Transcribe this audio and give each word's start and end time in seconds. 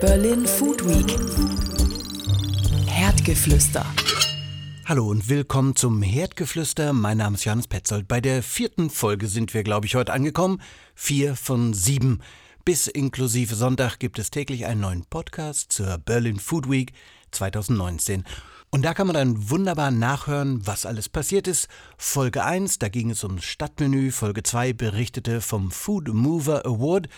Berlin 0.00 0.46
Food 0.46 0.86
Week. 0.86 1.16
Herdgeflüster. 2.86 3.86
Hallo 4.84 5.08
und 5.08 5.30
willkommen 5.30 5.74
zum 5.74 6.02
Herdgeflüster. 6.02 6.92
Mein 6.92 7.16
Name 7.16 7.36
ist 7.36 7.44
Johannes 7.44 7.66
Petzold. 7.66 8.06
Bei 8.06 8.20
der 8.20 8.42
vierten 8.42 8.90
Folge 8.90 9.26
sind 9.26 9.54
wir, 9.54 9.62
glaube 9.62 9.86
ich, 9.86 9.94
heute 9.94 10.12
angekommen. 10.12 10.60
Vier 10.94 11.34
von 11.34 11.72
sieben. 11.72 12.20
Bis 12.66 12.88
inklusive 12.88 13.54
Sonntag 13.54 13.98
gibt 13.98 14.18
es 14.18 14.30
täglich 14.30 14.66
einen 14.66 14.82
neuen 14.82 15.06
Podcast 15.06 15.72
zur 15.72 15.96
Berlin 15.96 16.38
Food 16.38 16.68
Week 16.68 16.92
2019. 17.30 18.24
Und 18.68 18.82
da 18.82 18.92
kann 18.92 19.06
man 19.06 19.14
dann 19.14 19.48
wunderbar 19.48 19.90
nachhören, 19.90 20.66
was 20.66 20.84
alles 20.84 21.08
passiert 21.08 21.48
ist. 21.48 21.68
Folge 21.96 22.44
1, 22.44 22.80
da 22.80 22.90
ging 22.90 23.10
es 23.10 23.24
ums 23.24 23.44
Stadtmenü. 23.44 24.10
Folge 24.10 24.42
2 24.42 24.74
berichtete 24.74 25.40
vom 25.40 25.70
Food 25.70 26.08
Mover 26.12 26.66
Award. 26.66 27.08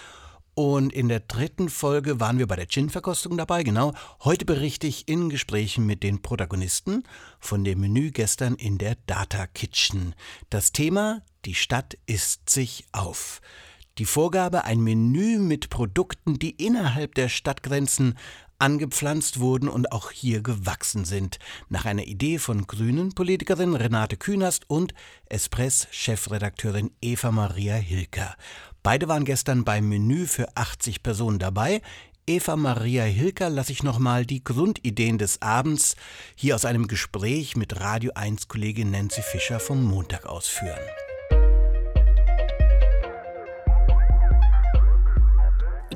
Und 0.58 0.92
in 0.92 1.06
der 1.06 1.20
dritten 1.20 1.68
Folge 1.68 2.18
waren 2.18 2.40
wir 2.40 2.48
bei 2.48 2.56
der 2.56 2.66
Gin-Verkostung 2.66 3.36
dabei, 3.36 3.62
genau. 3.62 3.94
Heute 4.24 4.44
berichte 4.44 4.88
ich 4.88 5.06
in 5.06 5.28
Gesprächen 5.28 5.86
mit 5.86 6.02
den 6.02 6.20
Protagonisten 6.20 7.04
von 7.38 7.62
dem 7.62 7.78
Menü 7.78 8.10
gestern 8.10 8.56
in 8.56 8.76
der 8.76 8.96
Data 9.06 9.46
Kitchen. 9.46 10.16
Das 10.50 10.72
Thema, 10.72 11.22
die 11.44 11.54
Stadt 11.54 11.96
isst 12.06 12.50
sich 12.50 12.86
auf. 12.90 13.40
Die 13.98 14.04
Vorgabe, 14.04 14.64
ein 14.64 14.80
Menü 14.80 15.38
mit 15.38 15.70
Produkten, 15.70 16.40
die 16.40 16.50
innerhalb 16.50 17.14
der 17.14 17.28
Stadtgrenzen 17.28 18.18
angepflanzt 18.58 19.40
wurden 19.40 19.68
und 19.68 19.92
auch 19.92 20.10
hier 20.10 20.42
gewachsen 20.42 21.04
sind, 21.04 21.38
nach 21.68 21.84
einer 21.84 22.04
Idee 22.04 22.38
von 22.38 22.66
Grünen-Politikerin 22.66 23.74
Renate 23.74 24.16
Künast 24.16 24.64
und 24.68 24.94
Espress-Chefredakteurin 25.26 26.90
Eva 27.00 27.30
Maria 27.30 27.74
Hilker. 27.74 28.34
Beide 28.82 29.08
waren 29.08 29.24
gestern 29.24 29.64
beim 29.64 29.88
Menü 29.88 30.26
für 30.26 30.56
80 30.56 31.02
Personen 31.02 31.38
dabei. 31.38 31.82
Eva 32.26 32.56
Maria 32.56 33.04
Hilker 33.04 33.48
lasse 33.48 33.72
ich 33.72 33.82
nochmal 33.82 34.26
die 34.26 34.44
Grundideen 34.44 35.18
des 35.18 35.40
Abends 35.40 35.96
hier 36.34 36.54
aus 36.54 36.64
einem 36.64 36.86
Gespräch 36.86 37.56
mit 37.56 37.80
Radio 37.80 38.12
1 38.14 38.48
Kollegin 38.48 38.90
Nancy 38.90 39.22
Fischer 39.22 39.60
vom 39.60 39.82
Montag 39.82 40.26
ausführen. 40.26 40.78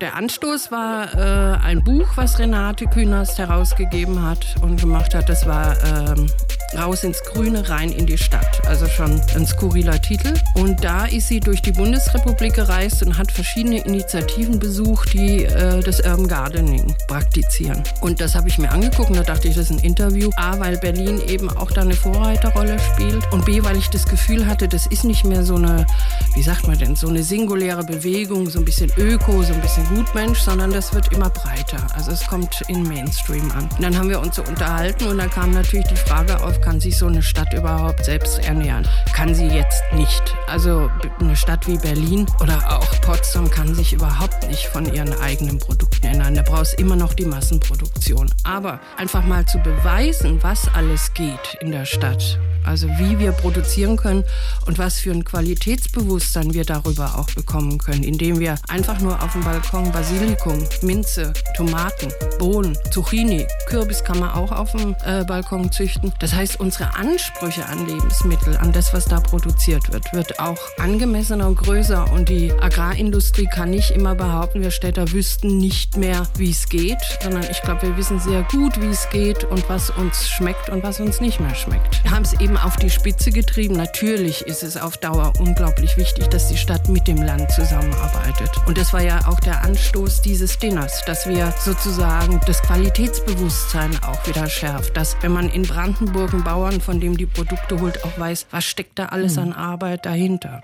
Der 0.03 0.17
Anstoß 0.17 0.72
war 0.72 1.14
äh, 1.14 1.64
ein 1.64 1.84
Buch, 1.84 2.17
was 2.17 2.41
Renate 2.41 2.86
Künast 2.86 3.39
herausgegeben 3.39 4.20
hat 4.20 4.56
und 4.61 4.81
gemacht 4.81 5.14
hat. 5.14 5.28
Das 5.28 5.47
war 5.47 5.77
ähm, 5.84 6.28
Raus 6.77 7.05
ins 7.05 7.23
Grüne, 7.23 7.69
rein 7.69 7.92
in 7.92 8.06
die 8.06 8.19
Stadt. 8.19 8.62
Also 8.67 8.87
schon 8.87 9.20
ein 9.34 9.47
skurriler 9.47 10.01
Titel. 10.01 10.34
Und 10.55 10.83
da 10.84 11.06
ist 11.06 11.29
sie 11.29 11.41
durch 11.41 11.62
die 11.62 11.73
Bundesrepublik 11.73 12.55
gereist 12.55 13.03
und 13.03 13.19
hat 13.19 13.31
verschiedene 13.31 13.84
Initiativen 13.84 14.59
besucht, 14.59 15.12
die 15.12 15.45
äh, 15.45 15.81
das 15.81 16.01
Urban 16.01 16.29
Gardening 16.29 16.95
praktizieren. 17.09 17.83
Und 18.01 18.20
das 18.20 18.34
habe 18.34 18.48
ich 18.48 18.59
mir 18.59 18.70
angeguckt 18.70 19.11
und 19.11 19.17
da 19.17 19.23
dachte 19.23 19.48
ich, 19.48 19.55
das 19.55 19.70
ist 19.70 19.79
ein 19.79 19.84
Interview. 19.84 20.31
A, 20.37 20.59
weil 20.59 20.79
Berlin 20.79 21.20
eben 21.29 21.51
auch 21.51 21.70
da 21.70 21.83
eine 21.83 21.95
Vorreiterrolle 21.95 22.79
spielt. 22.79 23.31
Und 23.33 23.45
B, 23.45 23.62
weil 23.62 23.77
ich 23.77 23.89
das 23.91 24.07
Gefühl 24.07 24.47
hatte, 24.47 24.69
das 24.69 24.86
ist 24.86 25.05
nicht 25.05 25.25
mehr 25.25 25.45
so 25.45 25.57
eine, 25.57 25.86
wie 26.34 26.42
sagt 26.42 26.67
man 26.67 26.79
denn, 26.79 26.97
so 26.97 27.09
eine 27.09 27.23
singuläre 27.23 27.84
Bewegung, 27.84 28.48
so 28.48 28.59
ein 28.59 28.64
bisschen 28.64 28.91
Öko, 28.97 29.42
so 29.42 29.53
ein 29.53 29.61
bisschen 29.61 29.84
Gutmensch, 29.95 30.41
sondern 30.41 30.70
das 30.70 30.95
wird 30.95 31.12
immer 31.12 31.31
breiter. 31.31 31.86
Also 31.95 32.12
es 32.12 32.27
kommt 32.27 32.62
in 32.69 32.83
Mainstream 32.83 33.51
an. 33.53 33.69
Und 33.77 33.83
dann 33.83 33.97
haben 33.97 34.09
wir 34.09 34.20
uns 34.20 34.36
so 34.36 34.42
unterhalten 34.42 35.07
und 35.07 35.19
dann 35.19 35.31
kam 35.31 35.53
natürlich 35.53 35.86
die 35.86 35.97
Frage 35.97 36.42
auf, 36.42 36.61
kann 36.62 36.80
sich 36.80 36.96
so 36.96 37.06
eine 37.06 37.22
Stadt 37.22 37.52
überhaupt 37.52 38.05
selbst 38.05 38.38
ernähren? 38.38 38.88
Kann 39.12 39.34
sie 39.34 39.48
jetzt 39.48 39.82
nicht. 39.92 40.34
Also 40.46 40.91
eine 41.20 41.36
Stadt 41.36 41.66
wie 41.68 41.77
Berlin 41.77 42.27
oder 42.41 42.78
auch 42.78 43.00
Potsdam 43.02 43.50
kann 43.50 43.74
sich 43.74 43.92
überhaupt 43.92 44.48
nicht 44.48 44.66
von 44.68 44.92
ihren 44.92 45.12
eigenen 45.20 45.58
Produkten 45.58 46.06
ernähren. 46.06 46.34
Da 46.34 46.42
brauchst 46.42 46.78
immer 46.78 46.96
noch 46.96 47.12
die 47.12 47.27
Massenproduktion. 47.27 48.30
Aber 48.44 48.80
einfach 48.96 49.24
mal 49.24 49.44
zu 49.44 49.58
beweisen, 49.58 50.42
was 50.42 50.72
alles 50.74 51.12
geht 51.12 51.58
in 51.61 51.72
der 51.72 51.84
Stadt 51.84 52.39
also 52.64 52.89
wie 52.98 53.18
wir 53.18 53.33
produzieren 53.33 53.96
können 53.96 54.24
und 54.67 54.78
was 54.78 54.98
für 54.98 55.11
ein 55.11 55.24
Qualitätsbewusstsein 55.24 56.55
wir 56.55 56.64
darüber 56.64 57.18
auch 57.18 57.30
bekommen 57.30 57.78
können, 57.78 58.02
indem 58.02 58.39
wir 58.39 58.56
einfach 58.68 59.01
nur 59.01 59.22
auf 59.22 59.33
dem 59.33 59.42
Balkon 59.42 59.90
Basilikum, 59.92 60.64
Minze, 60.83 61.33
Tomaten, 61.56 62.08
Bohnen, 62.39 62.77
Zucchini, 62.90 63.46
Kürbis 63.67 64.05
kann 64.05 64.20
man 64.20 64.30
auch 64.30 64.52
auf 64.52 64.72
dem 64.72 64.95
äh, 65.05 65.24
Balkon 65.24 65.70
züchten. 65.72 66.12
Das 66.20 66.34
heißt, 66.34 66.52
unsere 66.61 66.95
Ansprüche 66.95 67.67
an 67.67 67.86
Lebensmittel, 67.86 68.57
an 68.57 68.73
das, 68.73 68.92
was 68.92 69.05
da 69.05 69.20
produziert 69.20 69.92
wird, 69.92 70.13
wird 70.13 70.39
auch 70.39 70.58
angemessener 70.79 71.46
und 71.46 71.57
größer 71.57 72.13
und 72.13 72.29
die 72.29 72.52
Agrarindustrie 72.52 73.46
kann 73.46 73.70
nicht 73.70 73.90
immer 73.90 74.14
behaupten, 74.14 74.63
wir 74.63 74.70
Städter 74.70 75.13
wüssten 75.13 75.58
nicht 75.58 75.96
mehr, 75.96 76.27
wie 76.36 76.51
es 76.51 76.68
geht, 76.68 76.98
sondern 77.23 77.45
ich 77.51 77.63
glaube, 77.63 77.83
wir 77.83 77.96
wissen 77.96 78.18
sehr 78.20 78.42
gut, 78.51 78.80
wie 78.80 78.86
es 78.86 79.08
geht 79.11 79.45
und 79.45 79.68
was 79.68 79.90
uns 79.90 80.29
schmeckt 80.29 80.68
und 80.68 80.83
was 80.83 81.01
uns 81.01 81.20
nicht 81.20 81.40
mehr 81.40 81.55
schmeckt. 81.55 82.02
Wir 82.02 82.11
haben 82.11 82.23
es 82.23 82.33
eben 82.40 82.57
auf 82.57 82.77
die 82.77 82.90
Spitze 82.90 83.30
getrieben. 83.30 83.77
Natürlich 83.77 84.42
ist 84.42 84.63
es 84.63 84.77
auf 84.77 84.96
Dauer 84.96 85.33
unglaublich 85.39 85.96
wichtig, 85.96 86.29
dass 86.29 86.48
die 86.48 86.57
Stadt 86.57 86.89
mit 86.89 87.07
dem 87.07 87.23
Land 87.23 87.51
zusammenarbeitet. 87.52 88.51
Und 88.67 88.79
das 88.79 88.92
war 88.92 89.02
ja 89.02 89.20
auch 89.27 89.40
der 89.40 89.63
Anstoß 89.64 90.23
dieses 90.23 90.58
Dinners, 90.58 91.02
dass 91.07 91.29
wir 91.29 91.52
sozusagen 91.58 92.40
das 92.46 92.63
Qualitätsbewusstsein 92.63 93.90
auch 94.02 94.27
wieder 94.27 94.48
schärft. 94.48 94.96
Dass, 94.96 95.17
wenn 95.20 95.33
man 95.33 95.51
in 95.51 95.63
Brandenburg 95.63 96.33
Bauern, 96.45 96.80
von 96.80 97.01
dem 97.01 97.17
die 97.17 97.27
Produkte 97.27 97.80
holt, 97.80 98.05
auch 98.05 98.19
weiß, 98.19 98.47
was 98.51 98.64
steckt 98.64 98.98
da 98.98 99.07
alles 99.07 99.39
an 99.39 99.53
Arbeit 99.53 100.07
dahinter. 100.07 100.63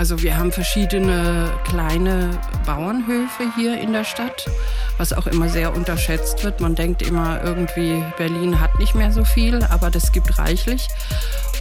Also 0.00 0.22
wir 0.22 0.38
haben 0.38 0.50
verschiedene 0.50 1.52
kleine 1.64 2.30
Bauernhöfe 2.64 3.52
hier 3.54 3.78
in 3.78 3.92
der 3.92 4.04
Stadt, 4.04 4.48
was 4.96 5.12
auch 5.12 5.26
immer 5.26 5.50
sehr 5.50 5.74
unterschätzt 5.76 6.42
wird. 6.42 6.62
Man 6.62 6.74
denkt 6.74 7.02
immer 7.02 7.42
irgendwie, 7.44 8.02
Berlin 8.16 8.60
hat 8.60 8.78
nicht 8.78 8.94
mehr 8.94 9.12
so 9.12 9.24
viel, 9.24 9.62
aber 9.64 9.90
das 9.90 10.12
gibt 10.12 10.38
reichlich. 10.38 10.88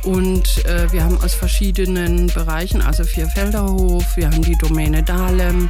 Und 0.05 0.65
äh, 0.65 0.89
wir 0.93 1.03
haben 1.03 1.21
aus 1.21 1.33
verschiedenen 1.33 2.27
Bereichen, 2.27 2.81
also 2.81 3.03
Vierfelderhof, 3.03 4.15
wir 4.15 4.27
haben 4.27 4.41
die 4.41 4.57
Domäne 4.57 5.03
Dahlem, 5.03 5.67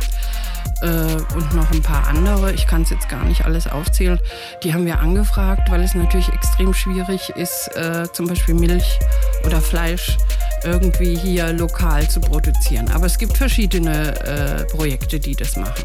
und 1.36 1.56
noch 1.56 1.72
ein 1.72 1.82
paar 1.82 2.08
andere. 2.08 2.54
Ich 2.54 2.68
kann 2.68 2.84
es 2.84 2.90
jetzt 2.90 3.10
gar 3.10 3.26
nicht 3.26 3.46
alles 3.46 3.68
aufzählen. 3.68 4.20
Die 4.64 4.74
haben 4.74 4.86
wir 4.86 5.00
angefragt, 5.00 5.70
weil 5.70 5.82
es 5.82 5.96
natürlich 5.96 6.30
extrem 6.30 6.74
schwierig 6.74 7.30
ist, 7.36 7.70
äh, 7.76 8.08
zum 8.14 8.28
Beispiel 8.28 8.56
Milch 8.56 9.00
oder 9.46 9.62
Fleisch 9.62 10.18
irgendwie 10.64 11.16
hier 11.16 11.54
lokal 11.54 12.08
zu 12.08 12.20
produzieren. 12.20 12.90
Aber 12.92 13.06
es 13.06 13.18
gibt 13.18 13.38
verschiedene 13.38 14.20
äh, 14.22 14.66
Projekte, 14.66 15.20
die 15.20 15.36
das 15.36 15.56
machen. 15.56 15.84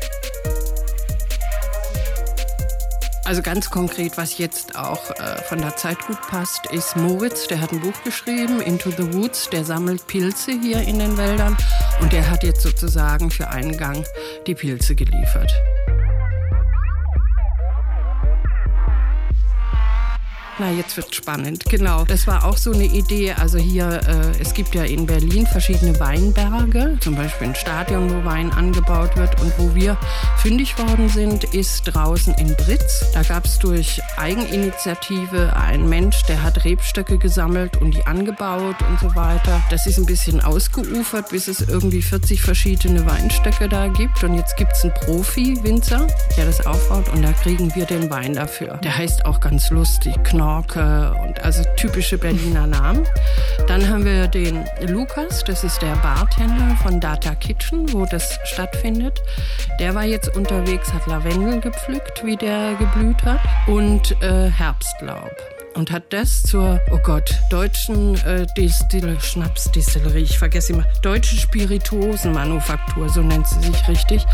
Also 3.25 3.41
ganz 3.41 3.71
konkret, 3.71 4.19
was 4.19 4.37
jetzt 4.37 4.77
auch 4.77 5.11
äh, 5.13 5.41
von 5.49 5.59
der 5.59 5.77
Zeit 5.77 5.99
gut 6.07 6.21
passt, 6.29 6.67
ist 6.73 6.95
Moritz, 6.95 7.47
der 7.49 7.59
hat 7.59 7.73
ein 7.73 7.81
Buch 7.81 7.95
geschrieben, 8.05 8.61
Into 8.61 8.91
the 8.91 9.15
Woods, 9.15 9.49
der 9.49 9.65
sammelt 9.65 10.07
Pilze 10.07 10.53
hier 10.53 10.83
in 10.83 10.99
den 10.99 11.17
Wäldern 11.17 11.57
und 12.03 12.13
der 12.13 12.31
hat 12.31 12.45
jetzt 12.45 12.61
sozusagen 12.61 13.31
für 13.31 13.49
einen 13.49 13.79
Gang 13.79 14.05
die 14.47 14.55
Pilze 14.55 14.95
geliefert. 14.95 15.51
Na, 20.61 20.71
jetzt 20.71 20.97
wird 20.97 21.13
spannend. 21.13 21.65
Genau. 21.65 22.05
Das 22.05 22.29
war 22.29 22.45
auch 22.45 22.57
so 22.57 22.71
eine 22.71 22.85
Idee. 22.85 23.33
Also 23.33 23.59
hier, 23.59 24.01
äh, 24.07 24.41
es 24.41 24.55
gibt 24.55 24.77
ja 24.77 24.85
in 24.85 25.05
Berlin 25.05 25.49
verschiedene 25.49 25.99
Weinberge, 25.99 26.97
zum 27.01 27.17
Beispiel 27.17 27.49
ein 27.49 27.57
Stadion, 27.57 28.09
wo 28.09 28.25
Wein 28.25 28.53
angebaut 28.53 29.17
wird. 29.17 29.41
Und 29.41 29.53
wo 29.59 29.75
wir 29.75 29.97
fündig 30.37 30.79
worden 30.79 31.09
sind, 31.09 31.43
ist 31.43 31.83
draußen 31.83 32.35
in 32.35 32.55
Britz. 32.55 33.05
Da 33.13 33.23
gab 33.23 33.47
es 33.47 33.59
durch 33.59 34.01
Eigeninitiative 34.17 35.57
einen 35.57 35.89
Mensch, 35.89 36.23
der 36.27 36.41
hat 36.45 36.65
Rebstöcke 36.65 37.19
gesammelt 37.19 37.77
und 37.79 37.93
die 37.93 38.07
angebaut 38.07 38.77
und 38.89 39.01
so 39.01 39.17
weiter. 39.17 39.61
Das 39.71 39.89
ist 39.89 39.99
ein 39.99 40.07
bisschen 40.07 40.41
ausgeufert, 40.41 41.31
bis 41.31 41.49
es 41.49 41.63
irgendwie 41.63 42.01
40 42.01 42.41
verschiedene 42.41 43.05
Weinstöcke 43.07 43.69
da 43.69 43.89
gibt. 43.89 44.23
Und 44.23 44.35
jetzt 44.35 44.57
gibt 44.57 44.71
es 44.71 44.85
einen 44.85 44.95
Profi-Winzer, 44.95 46.07
der 46.37 46.47
das 46.47 46.65
aufbaut 46.65 47.09
und 47.09 47.23
da 47.23 47.33
kriegen 47.33 47.75
wir 47.75 47.87
den 47.87 48.09
Wein 48.09 48.35
dafür. 48.35 48.79
Der 48.85 48.97
heißt 48.97 49.27
auch 49.27 49.41
ganz 49.41 49.71
lustig, 49.71 50.15
Knorr 50.23 50.44
Knorke 50.45 51.17
und 51.23 51.43
also 51.43 51.63
typische 51.77 52.19
Berliner 52.19 52.67
Namen. 52.67 53.07
Dann 53.67 53.89
haben 53.89 54.05
wir 54.05 54.29
den 54.29 54.63
Lukas, 54.89 55.43
das 55.43 55.65
ist 55.65 55.81
der 55.81 55.97
Bartender 55.97 56.77
von 56.83 57.01
Data 57.01 57.35
Kitchen, 57.35 57.91
wo 57.95 58.05
das 58.05 58.39
stattfindet. 58.45 59.23
Der 59.81 59.95
war 59.95 60.05
jetzt 60.05 60.37
unterwegs, 60.37 60.93
hat 60.93 61.07
Lavendel 61.07 61.61
gepflückt, 61.61 62.27
wie 62.27 62.37
der 62.37 62.75
geblüht 62.75 63.23
hat, 63.25 63.41
und 63.67 64.21
äh, 64.23 64.51
Herbstlaub 64.51 65.33
und 65.77 65.91
hat 65.91 66.13
das 66.13 66.45
zur, 66.45 66.79
oh 66.93 66.99
Gott, 67.03 67.35
deutschen 67.51 68.15
äh, 68.25 68.47
Distill 68.57 69.19
Schnapsdistillerie, 69.19 70.23
ich 70.23 70.39
vergesse 70.39 70.75
immer, 70.75 70.85
deutsche 71.03 71.37
Spirituosenmanufaktur, 71.37 73.09
so 73.09 73.23
nennt 73.23 73.49
sie 73.49 73.61
sich 73.61 73.89
richtig, 73.89 74.25